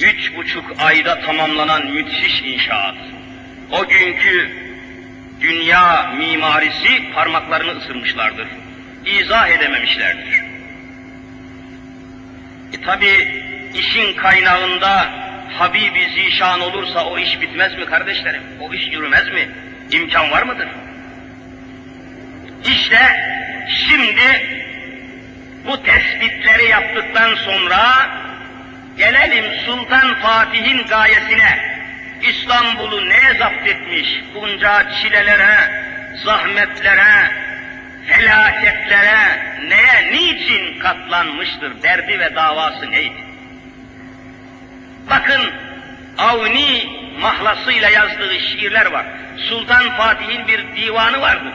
[0.00, 2.96] Üç buçuk ayda tamamlanan müthiş inşaat.
[3.70, 4.50] O günkü
[5.40, 8.48] dünya mimarisi parmaklarını ısırmışlardır.
[9.06, 10.42] İzah edememişlerdir.
[12.72, 13.42] E tabi
[13.74, 15.10] işin kaynağında
[15.58, 18.42] Habibi Zişan olursa o iş bitmez mi kardeşlerim?
[18.60, 19.48] O iş yürümez mi?
[19.92, 20.68] İmkan var mıdır?
[22.64, 22.98] İşte
[23.88, 24.46] şimdi
[25.66, 28.10] bu tespitleri yaptıktan sonra
[28.98, 31.70] gelelim Sultan Fatih'in gayesine.
[32.22, 34.08] İstanbul'u neye zapt etmiş?
[34.34, 35.56] Bunca çilelere,
[36.24, 37.30] zahmetlere,
[38.06, 41.82] felaketlere, neye, niçin katlanmıştır?
[41.82, 43.24] Derdi ve davası neydi?
[45.10, 45.52] Bakın
[46.18, 46.88] Avni
[47.20, 49.06] mahlasıyla yazdığı şiirler var.
[49.48, 51.52] Sultan Fatih'in bir divanı vardı.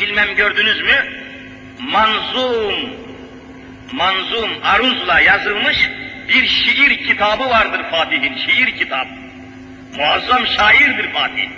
[0.00, 1.12] Bilmem gördünüz mü?
[1.80, 2.74] Manzum,
[3.92, 5.90] manzum aruzla yazılmış
[6.28, 9.08] bir şiir kitabı vardır Fatih'in, şiir kitabı.
[9.96, 11.48] Muazzam şairdir Fatih.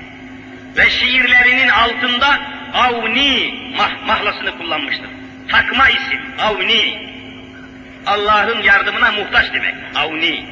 [0.77, 2.40] Ve şiirlerinin altında
[2.74, 5.09] Avni mah mahlasını kullanmıştır.
[5.48, 7.09] Takma isim, Avni.
[8.07, 10.44] Allah'ın yardımına muhtaç demek, Avni.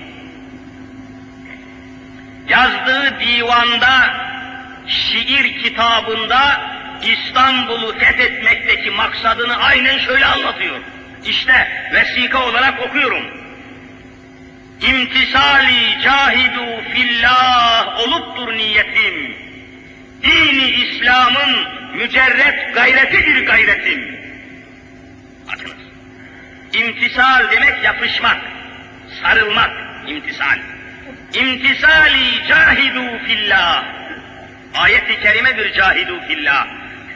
[2.48, 4.14] Yazdığı divanda,
[4.86, 6.60] şiir kitabında
[7.02, 10.80] İstanbul'u fethetmekteki maksadını aynen şöyle anlatıyor.
[11.24, 13.22] İşte vesika olarak okuyorum.
[14.80, 19.36] İmtisali cahidu fillah oluptur niyetim.
[20.22, 24.18] Dini İslam'ın mücerret gayretidir gayretim.
[25.48, 25.76] Bakınız.
[26.72, 28.38] İmtisal demek yapışmak,
[29.22, 29.70] sarılmak,
[30.06, 30.58] imtisal.
[31.34, 33.84] İmtisali cahidu fillah.
[34.74, 36.66] Ayet-i kerimedir cahidu fillah.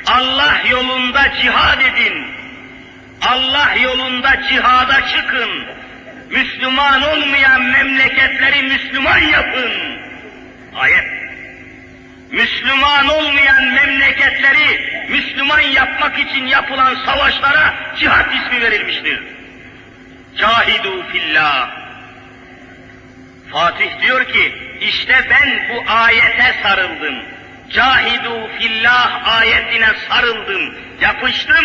[0.07, 2.27] Allah yolunda cihad edin.
[3.23, 5.51] Allah yolunda cihada çıkın.
[6.31, 9.73] Müslüman olmayan memleketleri Müslüman yapın.
[10.75, 11.05] Ayet.
[12.31, 19.23] Müslüman olmayan memleketleri Müslüman yapmak için yapılan savaşlara cihat ismi verilmiştir.
[20.39, 21.71] Cahidu fillah.
[23.53, 27.15] Fatih diyor ki, işte ben bu ayete sarıldım.
[27.71, 31.65] Cahidu fillah ayetine sarıldım, yapıştım,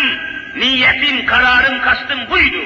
[0.56, 2.62] niyetim, kararım, kastım buydu.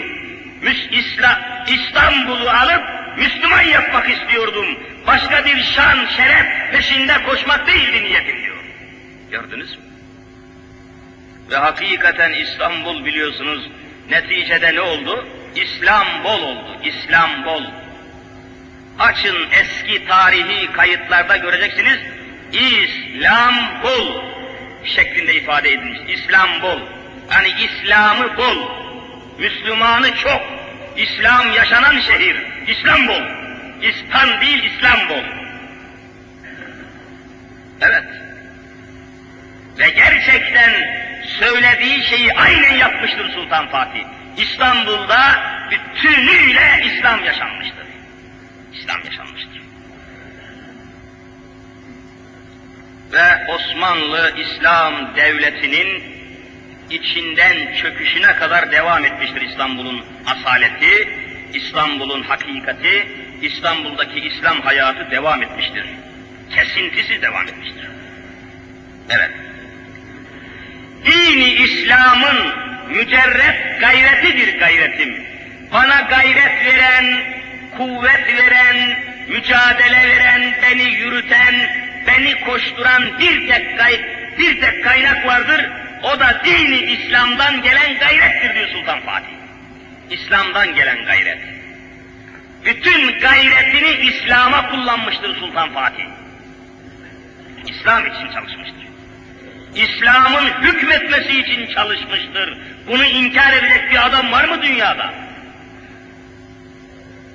[0.90, 2.82] İsla, İstanbul'u alıp
[3.18, 4.66] Müslüman yapmak istiyordum.
[5.06, 8.56] Başka bir şan, şeref peşinde koşmak değildi niyetim diyor.
[9.30, 9.84] Gördünüz mü?
[11.50, 13.70] Ve hakikaten İstanbul biliyorsunuz
[14.10, 15.28] neticede ne oldu?
[15.56, 16.76] İslam bol oldu.
[16.84, 17.62] İslam bol.
[18.98, 21.98] Açın eski tarihi kayıtlarda göreceksiniz.
[22.52, 24.22] İslam bol
[24.84, 25.98] şeklinde ifade edilmiş.
[26.08, 26.80] İslam bol.
[27.32, 28.70] Yani İslam'ı bol.
[29.38, 30.42] Müslümanı çok.
[30.96, 32.36] İslam yaşanan şehir.
[32.68, 33.22] İslam bol.
[33.82, 35.24] İstan değil İslam bol.
[37.80, 38.04] Evet.
[39.78, 40.70] Ve gerçekten
[41.38, 44.04] söylediği şeyi aynen yapmıştır Sultan Fatih.
[44.36, 45.20] İstanbul'da
[45.70, 47.86] bütünüyle İslam yaşanmıştır.
[48.72, 49.59] İslam yaşanmıştır.
[53.12, 56.02] Ve Osmanlı İslam Devleti'nin
[56.90, 61.08] içinden çöküşüne kadar devam etmiştir İstanbul'un asaleti,
[61.54, 63.08] İstanbul'un hakikati,
[63.42, 65.84] İstanbul'daki İslam hayatı devam etmiştir.
[66.54, 67.88] Kesintisi devam etmiştir.
[69.10, 69.30] Evet.
[71.04, 72.54] Dini İslam'ın
[72.88, 75.26] mücerret gayretidir gayretim.
[75.72, 77.22] Bana gayret veren,
[77.76, 81.39] kuvvet veren, mücadele veren, beni yürüten,
[82.20, 84.00] beni koşturan bir tek gay
[84.38, 85.70] bir tek kaynak vardır.
[86.02, 89.32] O da dini İslam'dan gelen gayrettir diyor Sultan Fatih.
[90.10, 91.38] İslam'dan gelen gayret.
[92.64, 96.04] Bütün gayretini İslam'a kullanmıştır Sultan Fatih.
[97.66, 98.80] İslam için çalışmıştır.
[99.74, 102.58] İslam'ın hükmetmesi için çalışmıştır.
[102.86, 105.14] Bunu inkar edecek bir adam var mı dünyada?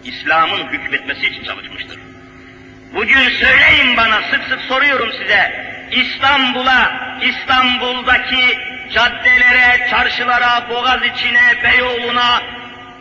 [0.04, 2.05] İslam'ın hükmetmesi için çalışmıştır.
[2.96, 8.60] Bugün söyleyin bana, sık sık soruyorum size, İstanbul'a, İstanbul'daki
[8.94, 12.42] caddelere, çarşılara, boğaz içine, Beyoğlu'na,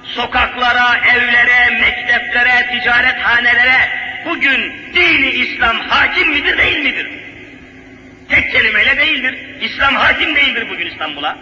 [0.05, 3.89] sokaklara, evlere, mekteplere, ticarethanelere
[4.25, 7.11] bugün dini İslam hakim midir değil midir?
[8.29, 9.39] Tek kelimeyle değildir.
[9.61, 11.39] İslam hakim değildir bugün İstanbul'a.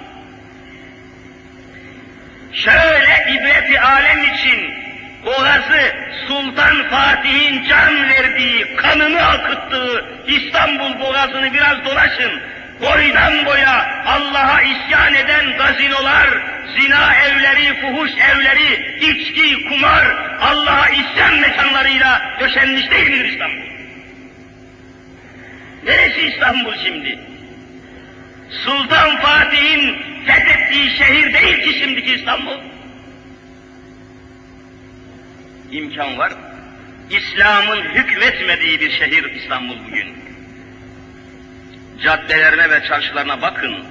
[2.53, 4.92] Şöyle ibreti alem için
[5.27, 5.95] Boğazı
[6.29, 12.43] Sultan Fatih'in can verdiği, kanını akıttığı İstanbul Boğazı'nı biraz dolaşın.
[12.81, 16.29] Boydan boya Allah'a isyan eden gazinolar,
[16.77, 20.07] zina evleri, fuhuş evleri, içki, kumar,
[20.41, 23.73] Allah'a isyan mekanlarıyla döşenmiş değil midir İstanbul?
[25.85, 27.19] Neresi İstanbul şimdi?
[28.65, 32.59] Sultan Fatih'in fethettiği şehir değil ki şimdiki İstanbul.
[35.73, 36.33] İmkan var.
[37.11, 40.15] İslam'ın hükmetmediği bir şehir İstanbul bugün.
[42.03, 43.85] Caddelerine ve çarşılarına bakın.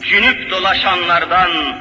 [0.00, 1.80] Cünüp dolaşanlardan,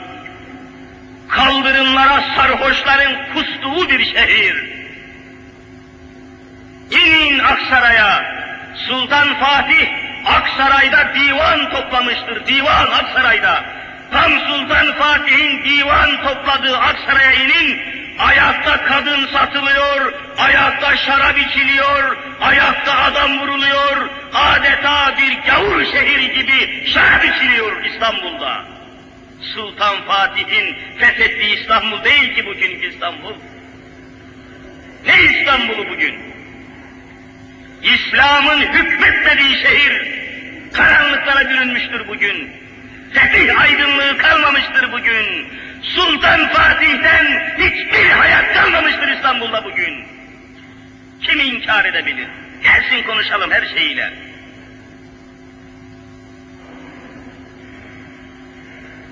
[1.28, 4.76] kaldırımlara sarhoşların kustuğu bir şehir.
[6.92, 8.26] İnin Aksaray'a,
[8.88, 9.88] Sultan Fatih
[10.26, 13.75] Aksaray'da divan toplamıştır, divan Aksaray'da.
[14.16, 17.82] Tam Sultan Fatih'in divan topladığı Aksaray'a inin,
[18.20, 27.26] ayakta kadın satılıyor, ayakta şarap içiliyor, ayakta adam vuruluyor, adeta bir gavur şehir gibi şarap
[27.26, 28.66] içiliyor İstanbul'da.
[29.42, 33.34] Sultan Fatih'in fethettiği İstanbul değil ki bugünkü İstanbul.
[35.06, 36.16] Ne İstanbul'u bugün?
[37.84, 40.08] İslam'ın hükmetmediği şehir
[40.74, 42.65] karanlıklara bürünmüştür bugün.
[43.16, 45.48] Fetih aydınlığı kalmamıştır bugün.
[45.82, 50.06] Sultan Fatih'ten hiçbir hayat kalmamıştır İstanbul'da bugün.
[51.22, 52.28] Kim inkar edebilir?
[52.64, 54.14] Gelsin konuşalım her şeyiyle.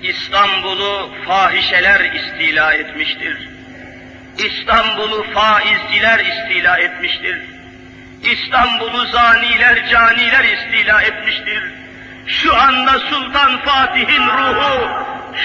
[0.02, 3.48] İstanbul'u fahişeler istila etmiştir.
[4.38, 7.42] İstanbul'u faizciler istila etmiştir.
[8.22, 11.83] İstanbul'u zaniler, caniler istila etmiştir.
[12.26, 14.88] Şu anda Sultan Fatih'in ruhu,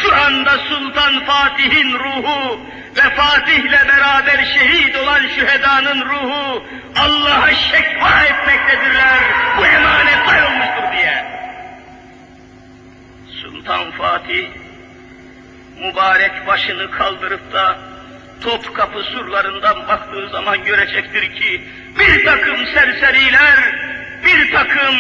[0.01, 2.59] şu anda Sultan Fatih'in ruhu
[2.97, 6.63] ve Fatih'le beraber şehit olan şühedanın ruhu
[6.95, 9.19] Allah'a şekva etmektedirler.
[9.57, 11.25] Bu emanet olmuştur diye.
[13.41, 14.47] Sultan Fatih
[15.79, 17.77] mübarek başını kaldırıp da
[18.41, 21.61] Topkapı surlarından baktığı zaman görecektir ki
[21.99, 23.75] bir takım serseriler,
[24.25, 24.95] bir takım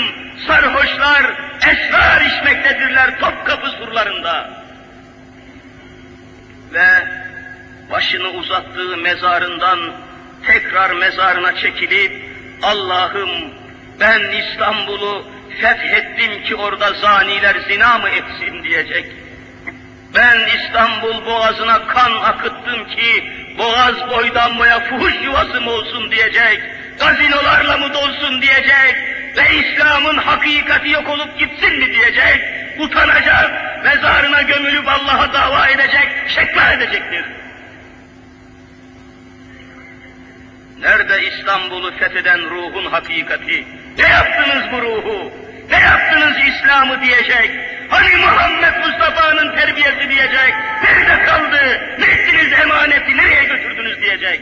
[0.47, 4.49] sarhoşlar esrar içmektedirler Topkapı surlarında.
[6.73, 6.87] Ve
[7.91, 9.79] başını uzattığı mezarından
[10.47, 12.23] tekrar mezarına çekilip
[12.63, 13.29] Allah'ım
[13.99, 15.27] ben İstanbul'u
[15.61, 19.05] fethettim ki orada zaniler zina mı etsin diyecek.
[20.15, 26.61] Ben İstanbul boğazına kan akıttım ki boğaz boydan boya fuhuş yuvası mı olsun diyecek.
[26.99, 29.08] Gazinolarla mı dolsun diyecek
[29.39, 32.41] ve İslam'ın hakikati yok olup gitsin mi diyecek.
[32.79, 33.51] Utanacak,
[33.83, 37.25] mezarına gömülüp Allah'a dava edecek, şekva edecektir.
[40.79, 43.65] Nerede İstanbul'u fetheden ruhun hakikati?
[43.97, 45.31] Ne yaptınız bu ruhu?
[45.69, 47.51] Ne yaptınız İslam'ı diyecek?
[47.89, 50.53] Hani Muhammed Mustafa'nın terbiyesi diyecek?
[50.83, 51.81] Nerede kaldı?
[51.99, 54.41] Ne ettiniz emaneti, nereye götürdünüz diyecek?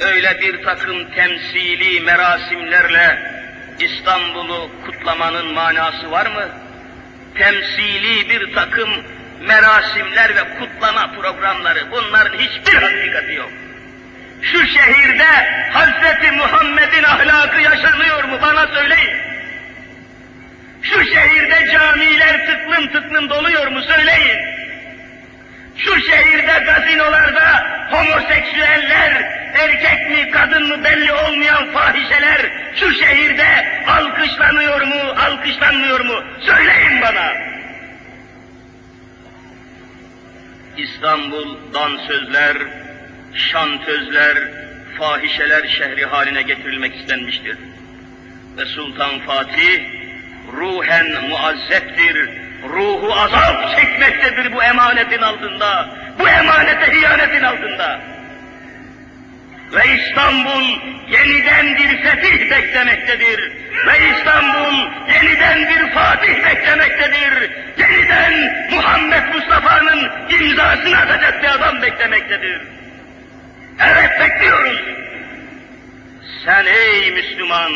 [0.00, 3.32] Öyle bir takım temsili merasimlerle
[3.80, 6.48] İstanbul'u kutlamanın manası var mı?
[7.34, 8.90] Temsili bir takım
[9.40, 13.50] merasimler ve kutlama programları bunların hiçbir hakikati yok.
[14.42, 15.24] Şu şehirde
[15.72, 19.16] Hazreti Muhammed'in ahlakı yaşanıyor mu bana söyleyin.
[20.82, 24.59] Şu şehirde camiler tıklım tıklım doluyor mu söyleyin.
[25.84, 29.12] Şu şehirde gazinolarda homoseksüeller,
[29.54, 36.24] erkek mi kadın mı belli olmayan fahişeler şu şehirde alkışlanıyor mu, alkışlanmıyor mu?
[36.40, 37.32] Söyleyin bana.
[40.76, 42.56] İstanbul dansözler,
[43.34, 44.38] şantözler,
[44.98, 47.58] fahişeler şehri haline getirilmek istenmiştir.
[48.56, 49.80] Ve Sultan Fatih
[50.52, 55.88] ruhen muazzeptir, ruhu azap çekmektedir bu emanetin altında,
[56.18, 58.00] bu emanete hiyanetin altında.
[59.72, 60.62] Ve İstanbul
[61.08, 63.52] yeniden bir fetih beklemektedir.
[63.86, 64.74] Ve İstanbul
[65.14, 67.50] yeniden bir fatih beklemektedir.
[67.78, 72.62] Yeniden Muhammed Mustafa'nın imzasını atacak bir adam beklemektedir.
[73.78, 74.80] Evet bekliyoruz.
[76.44, 77.72] Sen ey Müslüman,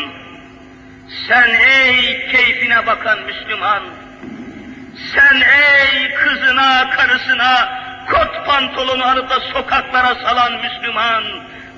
[1.27, 3.83] sen ey keyfine bakan Müslüman,
[5.13, 11.23] sen ey kızına, karısına kot pantolonu alıp da sokaklara salan Müslüman,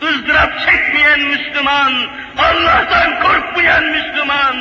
[0.03, 1.93] ızdırap çekmeyen Müslüman,
[2.37, 4.55] Allah'tan korkmayan Müslüman,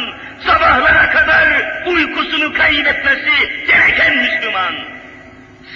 [0.46, 1.48] sabahlara kadar
[1.86, 4.74] uykusunu kaybetmesi gereken Müslüman.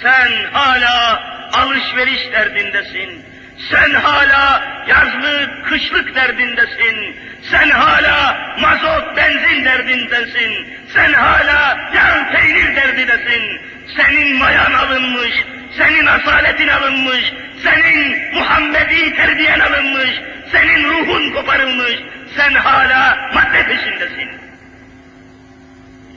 [0.03, 1.23] Sen hala
[1.53, 3.25] alışveriş derdindesin.
[3.69, 7.17] Sen hala yazlık, kışlık derdindesin.
[7.51, 10.67] Sen hala mazot, benzin derdindesin.
[10.95, 13.61] Sen hala yağ peynir derdindesin.
[13.97, 15.35] Senin mayan alınmış,
[15.79, 17.33] senin asaletin alınmış,
[17.63, 20.11] senin Muhammedi terbiyen alınmış,
[20.53, 21.95] senin ruhun koparılmış,
[22.37, 24.31] sen hala madde peşindesin.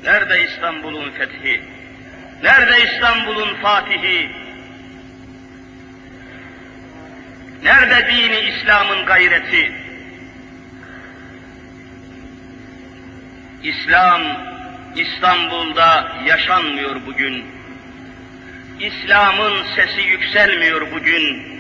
[0.04, 1.62] Nerede İstanbul'un fethi?
[2.44, 4.43] Nerede İstanbul'un fatihi?
[7.64, 9.72] Nerede dini İslam'ın gayreti?
[13.64, 14.22] İslam
[14.96, 17.46] İstanbul'da yaşanmıyor bugün.
[18.80, 21.54] İslam'ın sesi yükselmiyor bugün.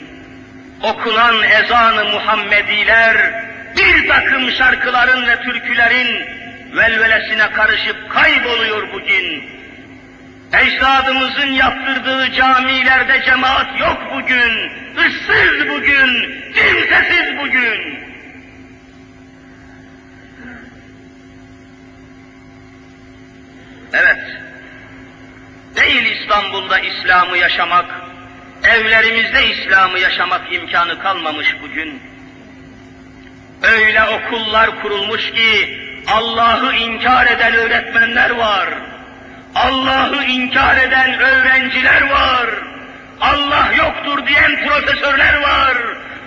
[0.81, 3.45] Okunan ezanı Muhammediler
[3.77, 6.27] bir takım şarkıların ve türkülerin
[6.75, 9.52] velvelesine karışıp kayboluyor bugün.
[10.53, 17.99] Ecdadımızın yaptırdığı camilerde cemaat yok bugün, ıssız bugün, kimsesiz bugün.
[23.93, 24.19] Evet,
[25.75, 27.85] değil İstanbul'da İslam'ı yaşamak,
[28.63, 32.01] evlerimizde İslam'ı yaşamak imkanı kalmamış bugün.
[33.63, 38.92] Öyle okullar kurulmuş ki Allah'ı inkar eden öğretmenler var.
[39.55, 42.49] Allah'ı inkar eden öğrenciler var.
[43.21, 45.77] Allah yoktur diyen profesörler var.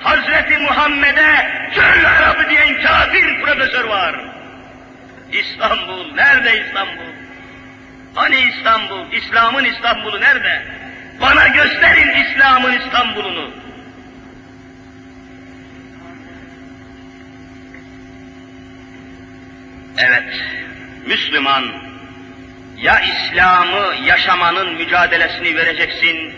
[0.00, 4.20] Hazreti Muhammed'e köl Arabı diyen kafir profesör var.
[5.32, 7.12] İstanbul, nerede İstanbul?
[8.14, 10.66] Hani İstanbul, İslam'ın İstanbul'u nerede?
[11.20, 13.50] Bana gösterin İslam'ın İstanbul'unu.
[19.98, 20.40] Evet,
[21.06, 21.85] Müslüman,
[22.76, 26.34] ya İslam'ı yaşamanın mücadelesini vereceksin,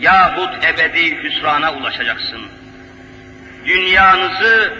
[0.00, 2.42] yahut ebedi hüsrana ulaşacaksın.
[3.66, 4.74] Dünyanızı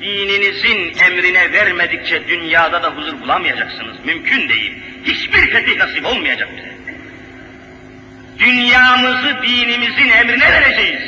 [0.00, 3.96] dininizin emrine vermedikçe dünyada da huzur bulamayacaksınız.
[4.04, 4.82] Mümkün değil.
[5.04, 6.48] Hiçbir fetih nasip olmayacak.
[8.38, 11.02] Dünyamızı dinimizin emrine vereceğiz.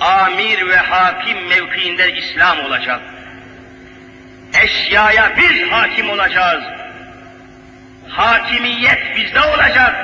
[0.00, 3.00] Amir ve hakim mevkiinde İslam olacak.
[4.54, 6.64] Eşyaya biz hakim olacağız.
[8.08, 9.96] Hakimiyet bizde olacak.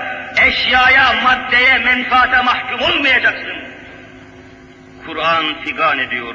[0.42, 3.54] Eşyaya, maddeye, menfaate mahkum olmayacaksın.
[5.06, 6.34] Kur'an figan ediyor.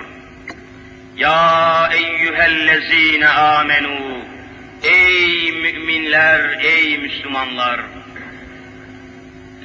[1.18, 4.26] Ya eyyühellezine amenu.
[4.84, 7.80] Ey müminler, ey Müslümanlar.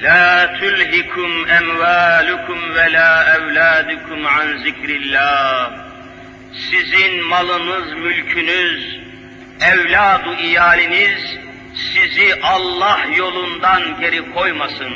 [0.01, 5.84] La tulhikum emvalukum ve la evladukum an zikrillah.
[6.53, 8.99] Sizin malınız, mülkünüz,
[9.61, 11.37] evladu iyaliniz
[11.75, 14.93] sizi Allah yolundan geri koymasın.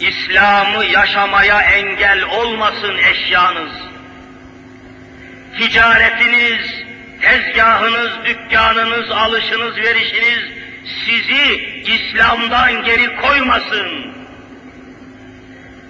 [0.00, 3.72] İslam'ı yaşamaya engel olmasın eşyanız.
[5.58, 6.84] Ticaretiniz,
[7.20, 10.62] tezgahınız, dükkanınız, alışınız, verişiniz
[11.06, 14.12] sizi İslam'dan geri koymasın.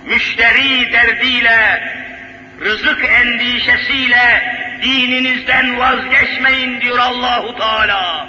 [0.07, 2.02] Müşteri derdiyle,
[2.65, 4.53] rızık endişesiyle
[4.83, 8.29] dininizden vazgeçmeyin diyor Allahu Teala.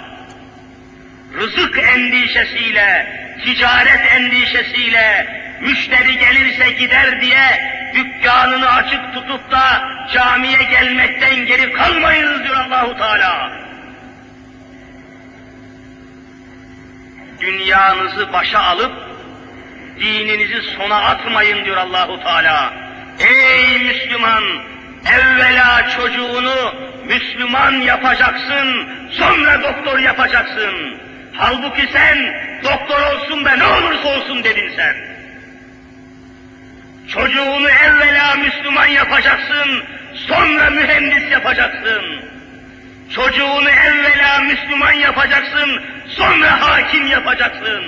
[1.34, 3.06] Rızık endişesiyle,
[3.44, 5.26] ticaret endişesiyle,
[5.60, 13.52] müşteri gelirse gider diye dükkanını açık tutup da camiye gelmekten geri kalmayınız diyor Allahu Teala.
[17.40, 18.92] Dünyanızı başa alıp
[20.00, 22.83] dininizi sona atmayın diyor Allahu Teala.
[23.18, 24.44] Ey Müslüman,
[25.14, 26.74] evvela çocuğunu
[27.06, 31.00] Müslüman yapacaksın, sonra doktor yapacaksın.
[31.32, 32.18] Halbuki sen
[32.62, 34.94] doktor olsun da ne olursa olsun dedin sen.
[37.08, 39.84] Çocuğunu evvela Müslüman yapacaksın,
[40.14, 42.24] sonra mühendis yapacaksın.
[43.14, 47.84] Çocuğunu evvela Müslüman yapacaksın, sonra hakim yapacaksın.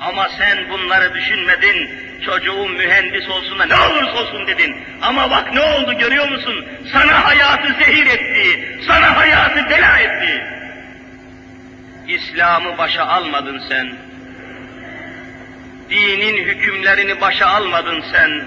[0.00, 1.90] Ama sen bunları düşünmedin,
[2.22, 4.76] çocuğun mühendis olsun da ne olursa olsun dedin.
[5.02, 6.66] Ama bak ne oldu görüyor musun?
[6.92, 10.44] Sana hayatı zehir etti, sana hayatı bela etti.
[12.08, 13.96] İslam'ı başa almadın sen.
[15.90, 18.44] Dinin hükümlerini başa almadın sen.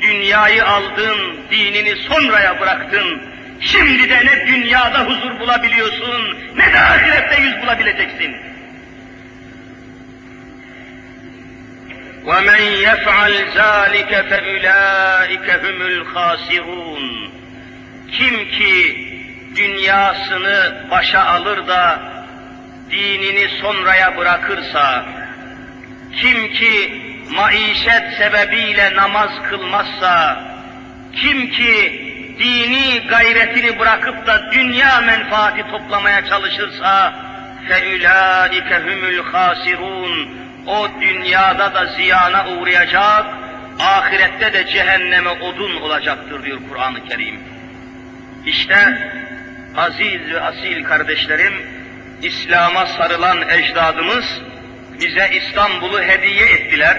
[0.00, 3.22] Dünyayı aldın, dinini sonraya bıraktın.
[3.60, 8.51] Şimdi de ne dünyada huzur bulabiliyorsun, ne de ahirette yüz bulabileceksin.
[12.29, 17.29] وَمَنْ يَفْعَلْ ذَٰلِكَ فَاُولَٰئِكَ هُمُ الْخَاسِرُونَ
[18.11, 19.07] Kim ki
[19.55, 21.99] dünyasını başa alır da
[22.91, 25.05] dinini sonraya bırakırsa,
[26.21, 27.01] kim ki
[27.31, 30.43] maişet sebebiyle namaz kılmazsa,
[31.15, 32.01] kim ki
[32.39, 37.13] dini gayretini bırakıp da dünya menfaati toplamaya çalışırsa,
[37.69, 43.26] فَاُولَٰئِكَ هُمُ الْخَاسِرُونَ o dünyada da ziyana uğrayacak,
[43.80, 47.40] ahirette de cehenneme odun olacaktır diyor Kur'an-ı Kerim.
[48.46, 48.76] İşte
[49.76, 51.52] aziz ve asil kardeşlerim,
[52.22, 54.24] İslam'a sarılan ecdadımız
[55.00, 56.96] bize İstanbul'u hediye ettiler.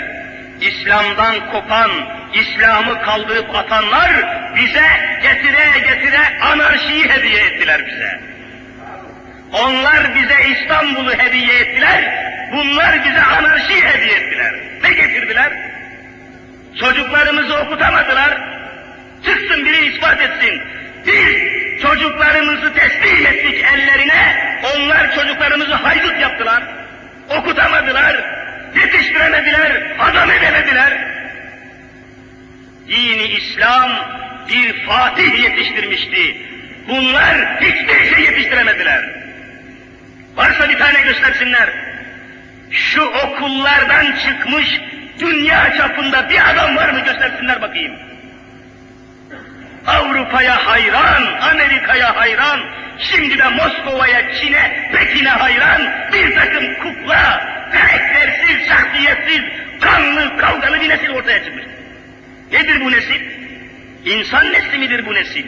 [0.62, 1.92] İslam'dan kopan,
[2.34, 4.12] İslam'ı kaldırıp atanlar
[4.56, 4.86] bize
[5.22, 8.33] getire getire anarşiyi hediye ettiler bize.
[9.54, 12.14] Onlar bize İstanbul'u hediye ettiler,
[12.52, 14.54] bunlar bize anarşi hediye ettiler.
[14.84, 15.52] Ne getirdiler?
[16.80, 18.38] Çocuklarımızı okutamadılar.
[19.26, 20.62] Çıksın biri ispat etsin.
[21.08, 26.64] Biz çocuklarımızı teslim ettik ellerine, onlar çocuklarımızı haydut yaptılar.
[27.30, 28.16] Okutamadılar,
[28.76, 31.08] yetiştiremediler, adam edemediler.
[32.88, 33.92] Dini İslam
[34.50, 36.38] bir Fatih yetiştirmişti.
[36.88, 39.23] Bunlar hiçbir şey yetiştiremediler.
[40.36, 41.70] Varsa bir tane göstersinler.
[42.72, 44.80] Şu okullardan çıkmış
[45.20, 47.94] dünya çapında bir adam var mı göstersinler bakayım.
[49.88, 52.60] Avrupa'ya hayran, Amerika'ya hayran,
[53.00, 55.82] şimdi de Moskova'ya, Çin'e, Pekin'e hayran
[56.14, 59.42] bir takım kukla, karaktersiz, şahsiyetsiz,
[59.82, 61.66] kanlı, kavgalı bir nesil ortaya çıkmış.
[62.52, 63.22] Nedir bu nesil?
[64.06, 65.46] İnsan nesli midir bu nesil?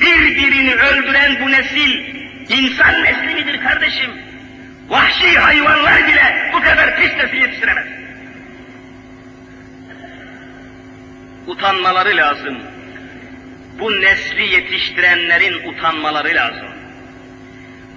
[0.00, 2.19] Birbirini öldüren bu nesil,
[2.50, 4.10] insan nesli midir kardeşim?
[4.88, 7.86] Vahşi hayvanlar bile bu kadar pis nesil yetiştiremez.
[11.46, 12.62] Utanmaları lazım
[13.80, 16.68] bu nesli yetiştirenlerin utanmaları lazım.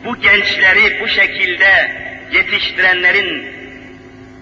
[0.06, 1.91] Bu gençleri bu şekilde
[2.32, 3.54] yetiştirenlerin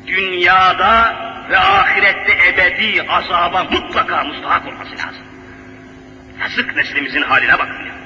[0.07, 1.15] dünyada
[1.49, 5.25] ve ahirette ebedi azaba mutlaka mustahak olması lazım.
[6.41, 8.00] Yazık neslimizin haline bakın ya.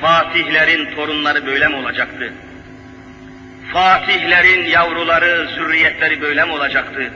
[0.00, 2.32] Fatihlerin torunları böyle mi olacaktı?
[3.72, 7.12] Fatihlerin yavruları, zürriyetleri böyle mi olacaktı?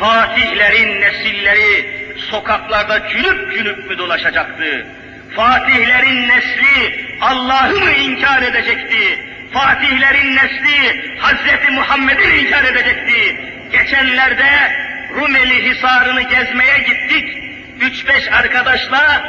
[0.00, 1.96] Fatihlerin nesilleri
[2.30, 4.86] sokaklarda cünüp cünüp mü dolaşacaktı?
[5.36, 9.18] Fatihlerin nesli Allah'ı mı inkar edecekti?
[9.52, 13.36] Fatihlerin nesli Hazreti Muhammed'i inkar edecekti?
[13.72, 14.76] Geçenlerde
[15.14, 17.42] Rumeli Hisarı'nı gezmeye gittik.
[17.80, 19.24] Üç beş arkadaşla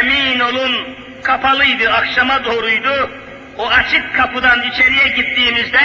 [0.00, 3.10] emin olun kapalıydı, akşama doğruydu.
[3.58, 5.80] O açık kapıdan içeriye gittiğimizde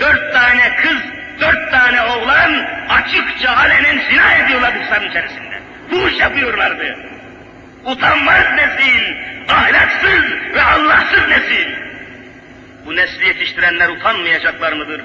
[0.00, 0.98] dört tane kız,
[1.40, 5.60] dört tane oğlan açıkça alenen zina ediyorlar Hisar'ın içerisinde.
[5.90, 6.96] Fuhuş yapıyorlardı.
[7.84, 9.14] Utanmaz nesil,
[9.48, 10.24] ahlaksız
[10.54, 11.68] ve Allahsız nesil.
[12.86, 15.04] Bu nesli yetiştirenler utanmayacaklar mıdır?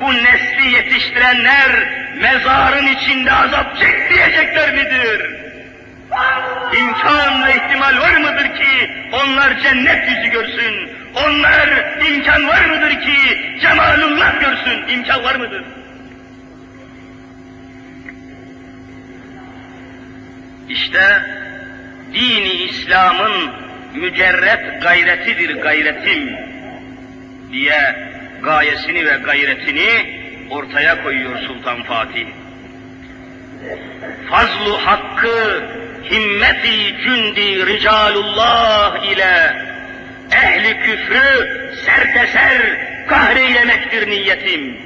[0.00, 1.70] Bu nesli yetiştirenler
[2.16, 5.49] mezarın içinde azap çek diyecekler midir?
[6.78, 10.90] İmkan ve ihtimal var mıdır ki onlar cennet yüzü görsün?
[11.14, 11.68] Onlar
[12.08, 13.16] imkan var mıdır ki
[13.60, 14.88] cemalullah görsün?
[14.88, 15.64] İmkan var mıdır?
[20.68, 21.22] İşte
[22.14, 23.52] dini İslam'ın
[23.94, 26.36] mücerret gayretidir gayretim
[27.52, 27.96] diye
[28.42, 32.26] gayesini ve gayretini ortaya koyuyor Sultan Fatih.
[34.30, 35.62] Fazlu hakkı
[36.10, 39.56] himmeti cündi ricalullah ile
[40.32, 41.50] ehli küfrü
[41.86, 42.62] serteser
[43.08, 44.76] kahreylemektir niyetim.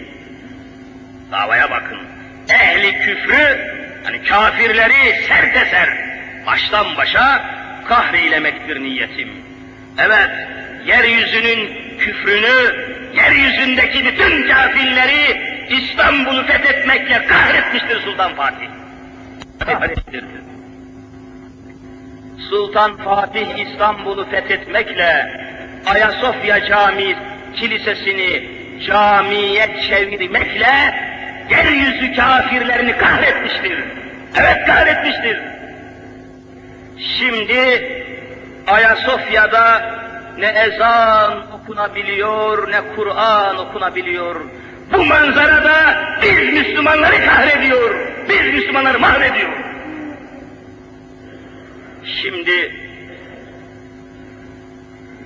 [1.32, 1.98] Davaya bakın.
[2.48, 5.88] Ehli küfrü Hani kafirleri serteser,
[6.46, 7.44] baştan başa
[7.88, 9.28] kahreylemektir niyetim.
[9.98, 10.30] Evet,
[10.86, 18.68] yeryüzünün küfrünü, yeryüzündeki bütün kafirleri İstanbul'u fethetmekle kahretmiştir Sultan Fatih.
[19.58, 20.44] Kahrettirdi.
[22.38, 25.40] Sultan Fatih İstanbul'u fethetmekle
[25.86, 27.16] Ayasofya Camii
[27.56, 28.48] kilisesini
[28.86, 30.94] camiye çevirmekle
[31.50, 33.84] yeryüzü kafirlerini kahretmiştir.
[34.36, 35.38] Evet kahretmiştir.
[37.18, 37.82] Şimdi
[38.66, 39.94] Ayasofya'da
[40.38, 44.40] ne ezan okunabiliyor, ne Kur'an okunabiliyor.
[44.92, 47.94] Bu manzarada biz Müslümanları kahrediyor,
[48.28, 49.73] biz Müslümanları mahvediyor.
[52.06, 52.76] Şimdi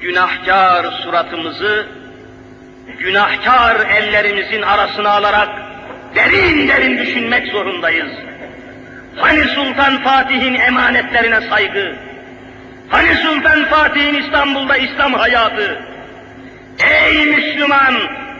[0.01, 1.87] günahkar suratımızı,
[2.99, 5.49] günahkar ellerimizin arasına alarak
[6.15, 8.13] derin derin düşünmek zorundayız.
[9.17, 11.97] Hani Sultan Fatih'in emanetlerine saygı,
[12.89, 15.83] hani Sultan Fatih'in İstanbul'da İslam hayatı,
[16.79, 17.95] ey Müslüman,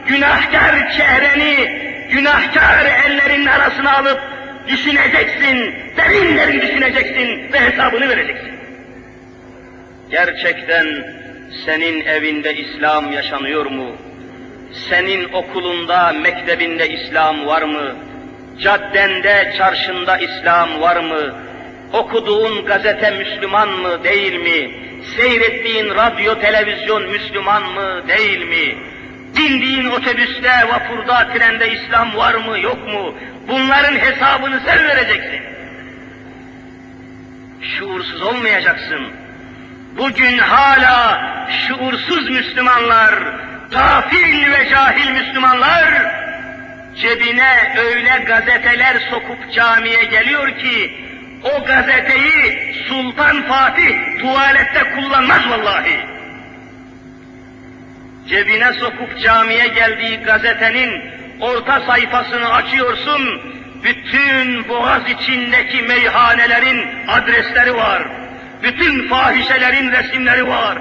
[0.07, 1.81] günahkar çehreni,
[2.11, 8.51] günahkar ellerin arasına alıp düşüneceksin, derin derin düşüneceksin ve hesabını vereceksin.
[10.11, 11.05] Gerçekten
[11.65, 13.95] senin evinde İslam yaşanıyor mu?
[14.89, 17.95] Senin okulunda, mektebinde İslam var mı?
[18.59, 21.35] Caddende, çarşında İslam var mı?
[21.93, 24.71] Okuduğun gazete Müslüman mı, değil mi?
[25.17, 28.75] Seyrettiğin radyo, televizyon Müslüman mı, değil mi?
[29.37, 33.13] Bindiğin otobüste, vapurda, trende İslam var mı, yok mu?
[33.49, 35.41] Bunların hesabını sen vereceksin.
[37.61, 39.13] Şuursuz olmayacaksın.
[39.97, 41.21] Bugün hala
[41.67, 43.15] şuursuz Müslümanlar,
[43.71, 45.85] gafil ve cahil Müslümanlar,
[46.95, 51.05] cebine öyle gazeteler sokup camiye geliyor ki,
[51.43, 55.99] o gazeteyi Sultan Fatih tuvalette kullanmaz vallahi.
[58.29, 63.41] Cebine sokup camiye geldiği gazetenin orta sayfasını açıyorsun,
[63.83, 68.03] bütün boğaz içindeki meyhanelerin adresleri var.
[68.63, 70.77] Bütün fahişelerin resimleri var.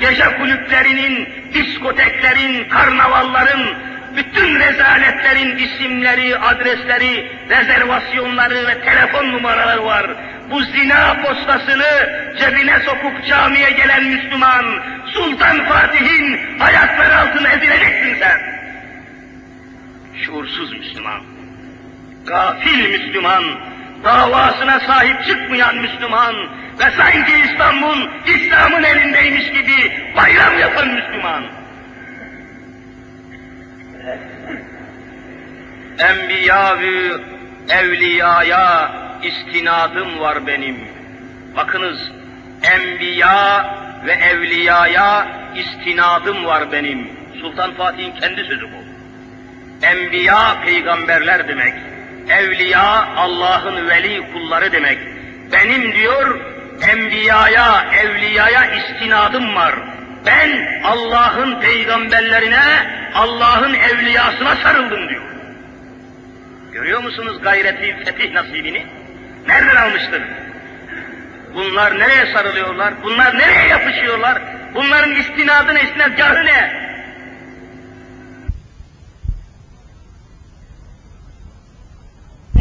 [0.00, 3.74] Gece kulüplerinin, diskoteklerin, karnavalların,
[4.16, 10.06] bütün rezaletlerin isimleri, adresleri, rezervasyonları ve telefon numaraları var.
[10.50, 14.64] Bu zina postasını cebine sokup camiye gelen Müslüman,
[15.06, 18.61] Sultan Fatih'in ayakları altına ezileceksin sen.
[20.14, 21.20] Şuursuz Müslüman,
[22.26, 23.44] gafil Müslüman,
[24.04, 26.34] davasına sahip çıkmayan Müslüman
[26.80, 31.44] ve sanki İstanbul İslam'ın elindeymiş gibi bayram yapan Müslüman.
[35.98, 37.12] Enbiya ve
[37.68, 38.92] evliyaya
[39.22, 40.76] istinadım var benim.
[41.56, 42.12] Bakınız,
[42.62, 47.08] enbiya ve evliyaya istinadım var benim.
[47.40, 48.91] Sultan Fatih'in kendi sözü bu.
[49.82, 51.74] Enbiya peygamberler demek.
[52.28, 54.98] Evliya Allah'ın veli kulları demek.
[55.52, 56.40] Benim diyor
[56.82, 59.74] enbiyaya, evliyaya istinadım var.
[60.26, 62.62] Ben Allah'ın peygamberlerine,
[63.14, 65.22] Allah'ın evliyasına sarıldım diyor.
[66.72, 68.86] Görüyor musunuz gayreti, fetih nasibini?
[69.48, 70.22] Nereden almıştır?
[71.54, 72.94] Bunlar nereye sarılıyorlar?
[73.02, 74.42] Bunlar nereye yapışıyorlar?
[74.74, 76.81] Bunların istinadı ne, istinadgahı ne?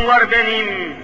[0.07, 0.95] Var benim,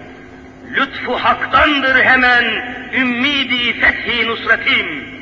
[0.75, 2.45] lütfu haktandır hemen,
[2.93, 5.17] ümmidi fethi nusretim.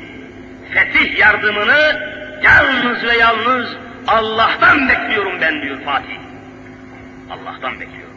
[0.74, 2.00] Fetih yardımını
[2.42, 6.18] yalnız ve yalnız Allah'tan bekliyorum ben diyor Fatih.
[7.30, 8.16] Allah'tan bekliyorum.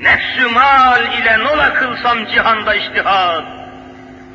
[0.00, 3.44] Nefsü mal ile nola kılsam cihanda iştihad.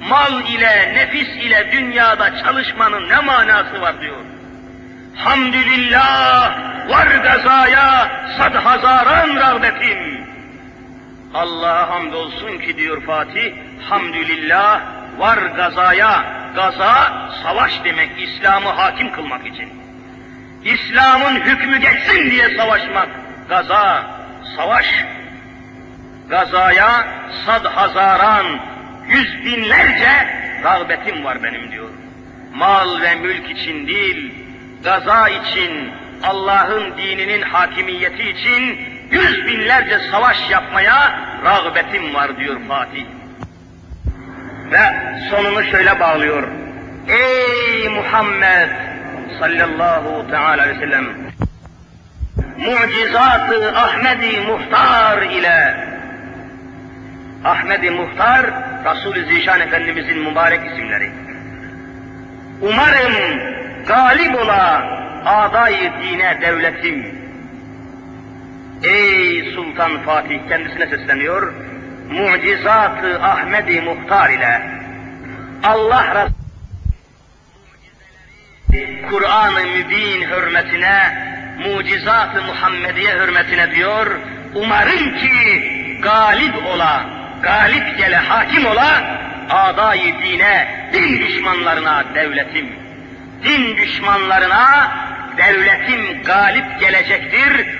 [0.09, 4.34] Mal ile, nefis ile dünyada çalışmanın ne manası var diyor.
[5.15, 6.51] Hamdülillah
[6.89, 10.25] var gazaya sad hazaran rağbetim.
[11.33, 13.53] Allah'a hamdolsun ki diyor Fatih,
[13.89, 14.81] hamdülillah
[15.17, 16.23] var gazaya,
[16.55, 19.69] gaza savaş demek, İslam'ı hakim kılmak için.
[20.63, 23.09] İslam'ın hükmü geçsin diye savaşmak,
[23.49, 24.03] gaza,
[24.55, 25.05] savaş.
[26.29, 27.07] Gazaya
[27.45, 28.45] sad hazaran,
[29.07, 30.11] yüz binlerce
[30.63, 31.89] rağbetim var benim diyor.
[32.53, 34.44] Mal ve mülk için değil,
[34.85, 35.91] gaza için,
[36.23, 38.79] Allah'ın dininin hakimiyeti için
[39.11, 43.05] yüz binlerce savaş yapmaya rağbetim var diyor Fatih.
[44.71, 44.81] Ve
[45.29, 46.43] sonunu şöyle bağlıyor.
[47.07, 48.69] Ey Muhammed
[49.39, 51.05] sallallahu teala aleyhi ve sellem
[52.57, 55.77] mucizatı Ahmedi Muhtar ile
[57.45, 58.45] Ahmedi Muhtar
[58.85, 61.11] Resul-i Zişan Efendimizin mübarek isimleri.
[62.61, 63.54] Umarım
[63.87, 64.83] galip ola
[65.25, 67.15] adayı dine devletim.
[68.83, 71.53] Ey Sultan Fatih kendisine sesleniyor.
[72.09, 74.61] Mucizatı Ahmedi Muhtar ile
[75.63, 76.35] Allah Resulü
[79.09, 80.97] Kur'an-ı Mübin hürmetine,
[81.59, 84.19] mucizat-ı Muhammediye hürmetine diyor,
[84.55, 85.31] umarım ki
[86.01, 87.05] galip ola,
[87.41, 89.19] galip gele, hakim ola,
[89.49, 92.84] adayı dine, din düşmanlarına devletim.
[93.43, 94.91] Din düşmanlarına
[95.37, 97.79] devletim galip gelecektir.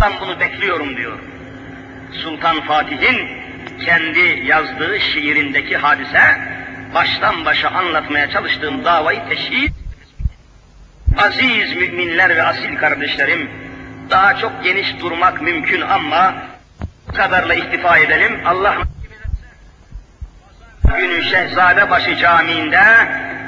[0.00, 1.18] Ben bunu bekliyorum diyor.
[2.12, 3.28] Sultan Fatih'in
[3.84, 6.40] kendi yazdığı şiirindeki hadise,
[6.94, 9.72] baştan başa anlatmaya çalıştığım davayı teşhis
[11.18, 13.50] Aziz müminler ve asil kardeşlerim,
[14.10, 16.34] daha çok geniş durmak mümkün ama
[17.08, 18.40] bu kadarla iktifa edelim.
[18.46, 18.76] Allah
[20.96, 22.84] günü Şehzadebaşı Camii'nde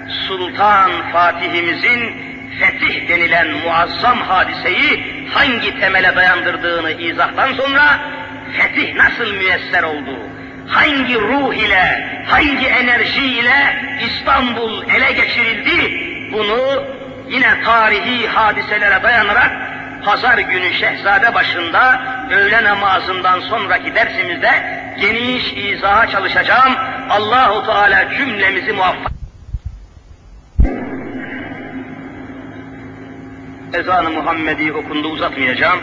[0.08, 2.28] Sultan Fatih'imizin
[2.60, 7.98] fetih denilen muazzam hadiseyi hangi temele dayandırdığını izahtan sonra
[8.52, 10.18] fetih nasıl müyesser oldu?
[10.68, 16.08] Hangi ruh ile, hangi enerji ile İstanbul ele geçirildi?
[16.32, 16.84] Bunu
[17.28, 19.52] yine tarihi hadiselere dayanarak
[20.04, 22.00] pazar günü Şehzade başında
[22.30, 24.50] öğle namazından sonraki dersimizde
[25.00, 26.76] geniş izaha çalışacağım.
[27.10, 29.17] Allahu Teala cümlemizi muvaffak.
[33.74, 35.78] Ezan-ı Muhammedi okundu uzatmayacağım.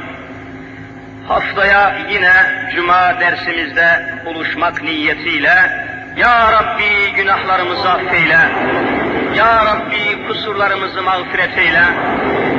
[1.28, 2.32] Haftaya yine
[2.76, 5.86] Cuma dersimizde buluşmak niyetiyle
[6.18, 8.40] Ya Rabbi günahlarımızı affeyle.
[9.38, 11.84] Ya Rabbi kusurlarımızı mağfiret eyle.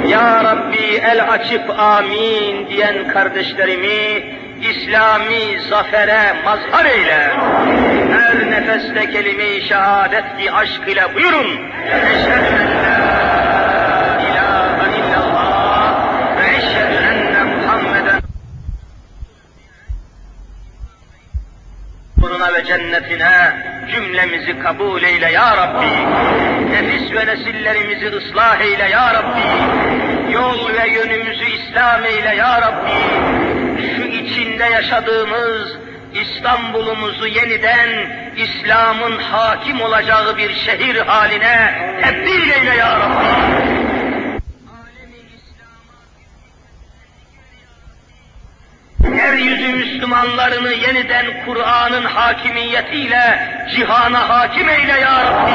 [0.08, 4.24] Ya Rabbi el açıp amin diyen kardeşlerimi
[4.62, 7.32] İslami zafere mazhar eyle.
[8.12, 11.46] Her nefeste kelime-i şehadet ki aşk ile buyurun.
[11.86, 18.22] Eşhedü en la ilahe illallah ve eşhedü enne Muhammeden
[22.18, 22.52] nuruna
[23.16, 25.86] cennetine cümlemizi kabul eyle ya Rabbi.
[26.70, 30.32] Nefis ve nesillerimizi ıslah eyle ya Rabbi.
[30.32, 32.90] Yol ve yönümüzü İslam eyle ya Rabbi.
[33.96, 35.76] Şu içinde yaşadığımız
[36.14, 37.90] İstanbul'umuzu yeniden
[38.36, 43.85] İslam'ın hakim olacağı bir şehir haline tebdil eyle ya Rabbi.
[49.26, 55.52] Yeryüzü Müslümanlarını yeniden Kur'an'ın hakimiyetiyle cihana hakim eyle ya Rabbi.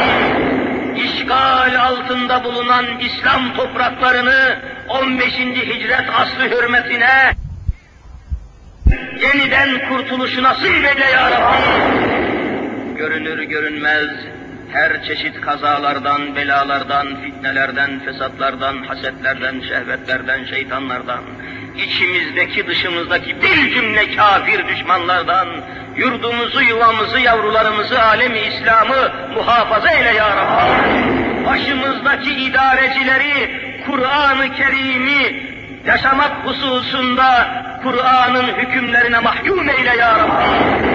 [1.02, 5.34] İşgal altında bulunan İslam topraklarını 15.
[5.40, 7.34] hicret asrı hürmetine
[9.22, 12.98] yeniden kurtuluşu nasip eyle ya Rabbi.
[12.98, 14.10] Görünür görünmez
[14.74, 21.22] her çeşit kazalardan, belalardan, fitnelerden, fesatlardan, hasetlerden, şehvetlerden, şeytanlardan,
[21.78, 25.48] içimizdeki dışımızdaki bir cümle kafir düşmanlardan,
[25.98, 31.46] yurdumuzu, yuvamızı, yavrularımızı, alemi İslam'ı muhafaza eyle ya Rabbi.
[31.46, 35.52] Başımızdaki idarecileri Kur'an-ı Kerim'i
[35.86, 37.50] yaşamak hususunda
[37.84, 40.92] Kur'an'ın hükümlerine mahkum eyle ya Rabbi.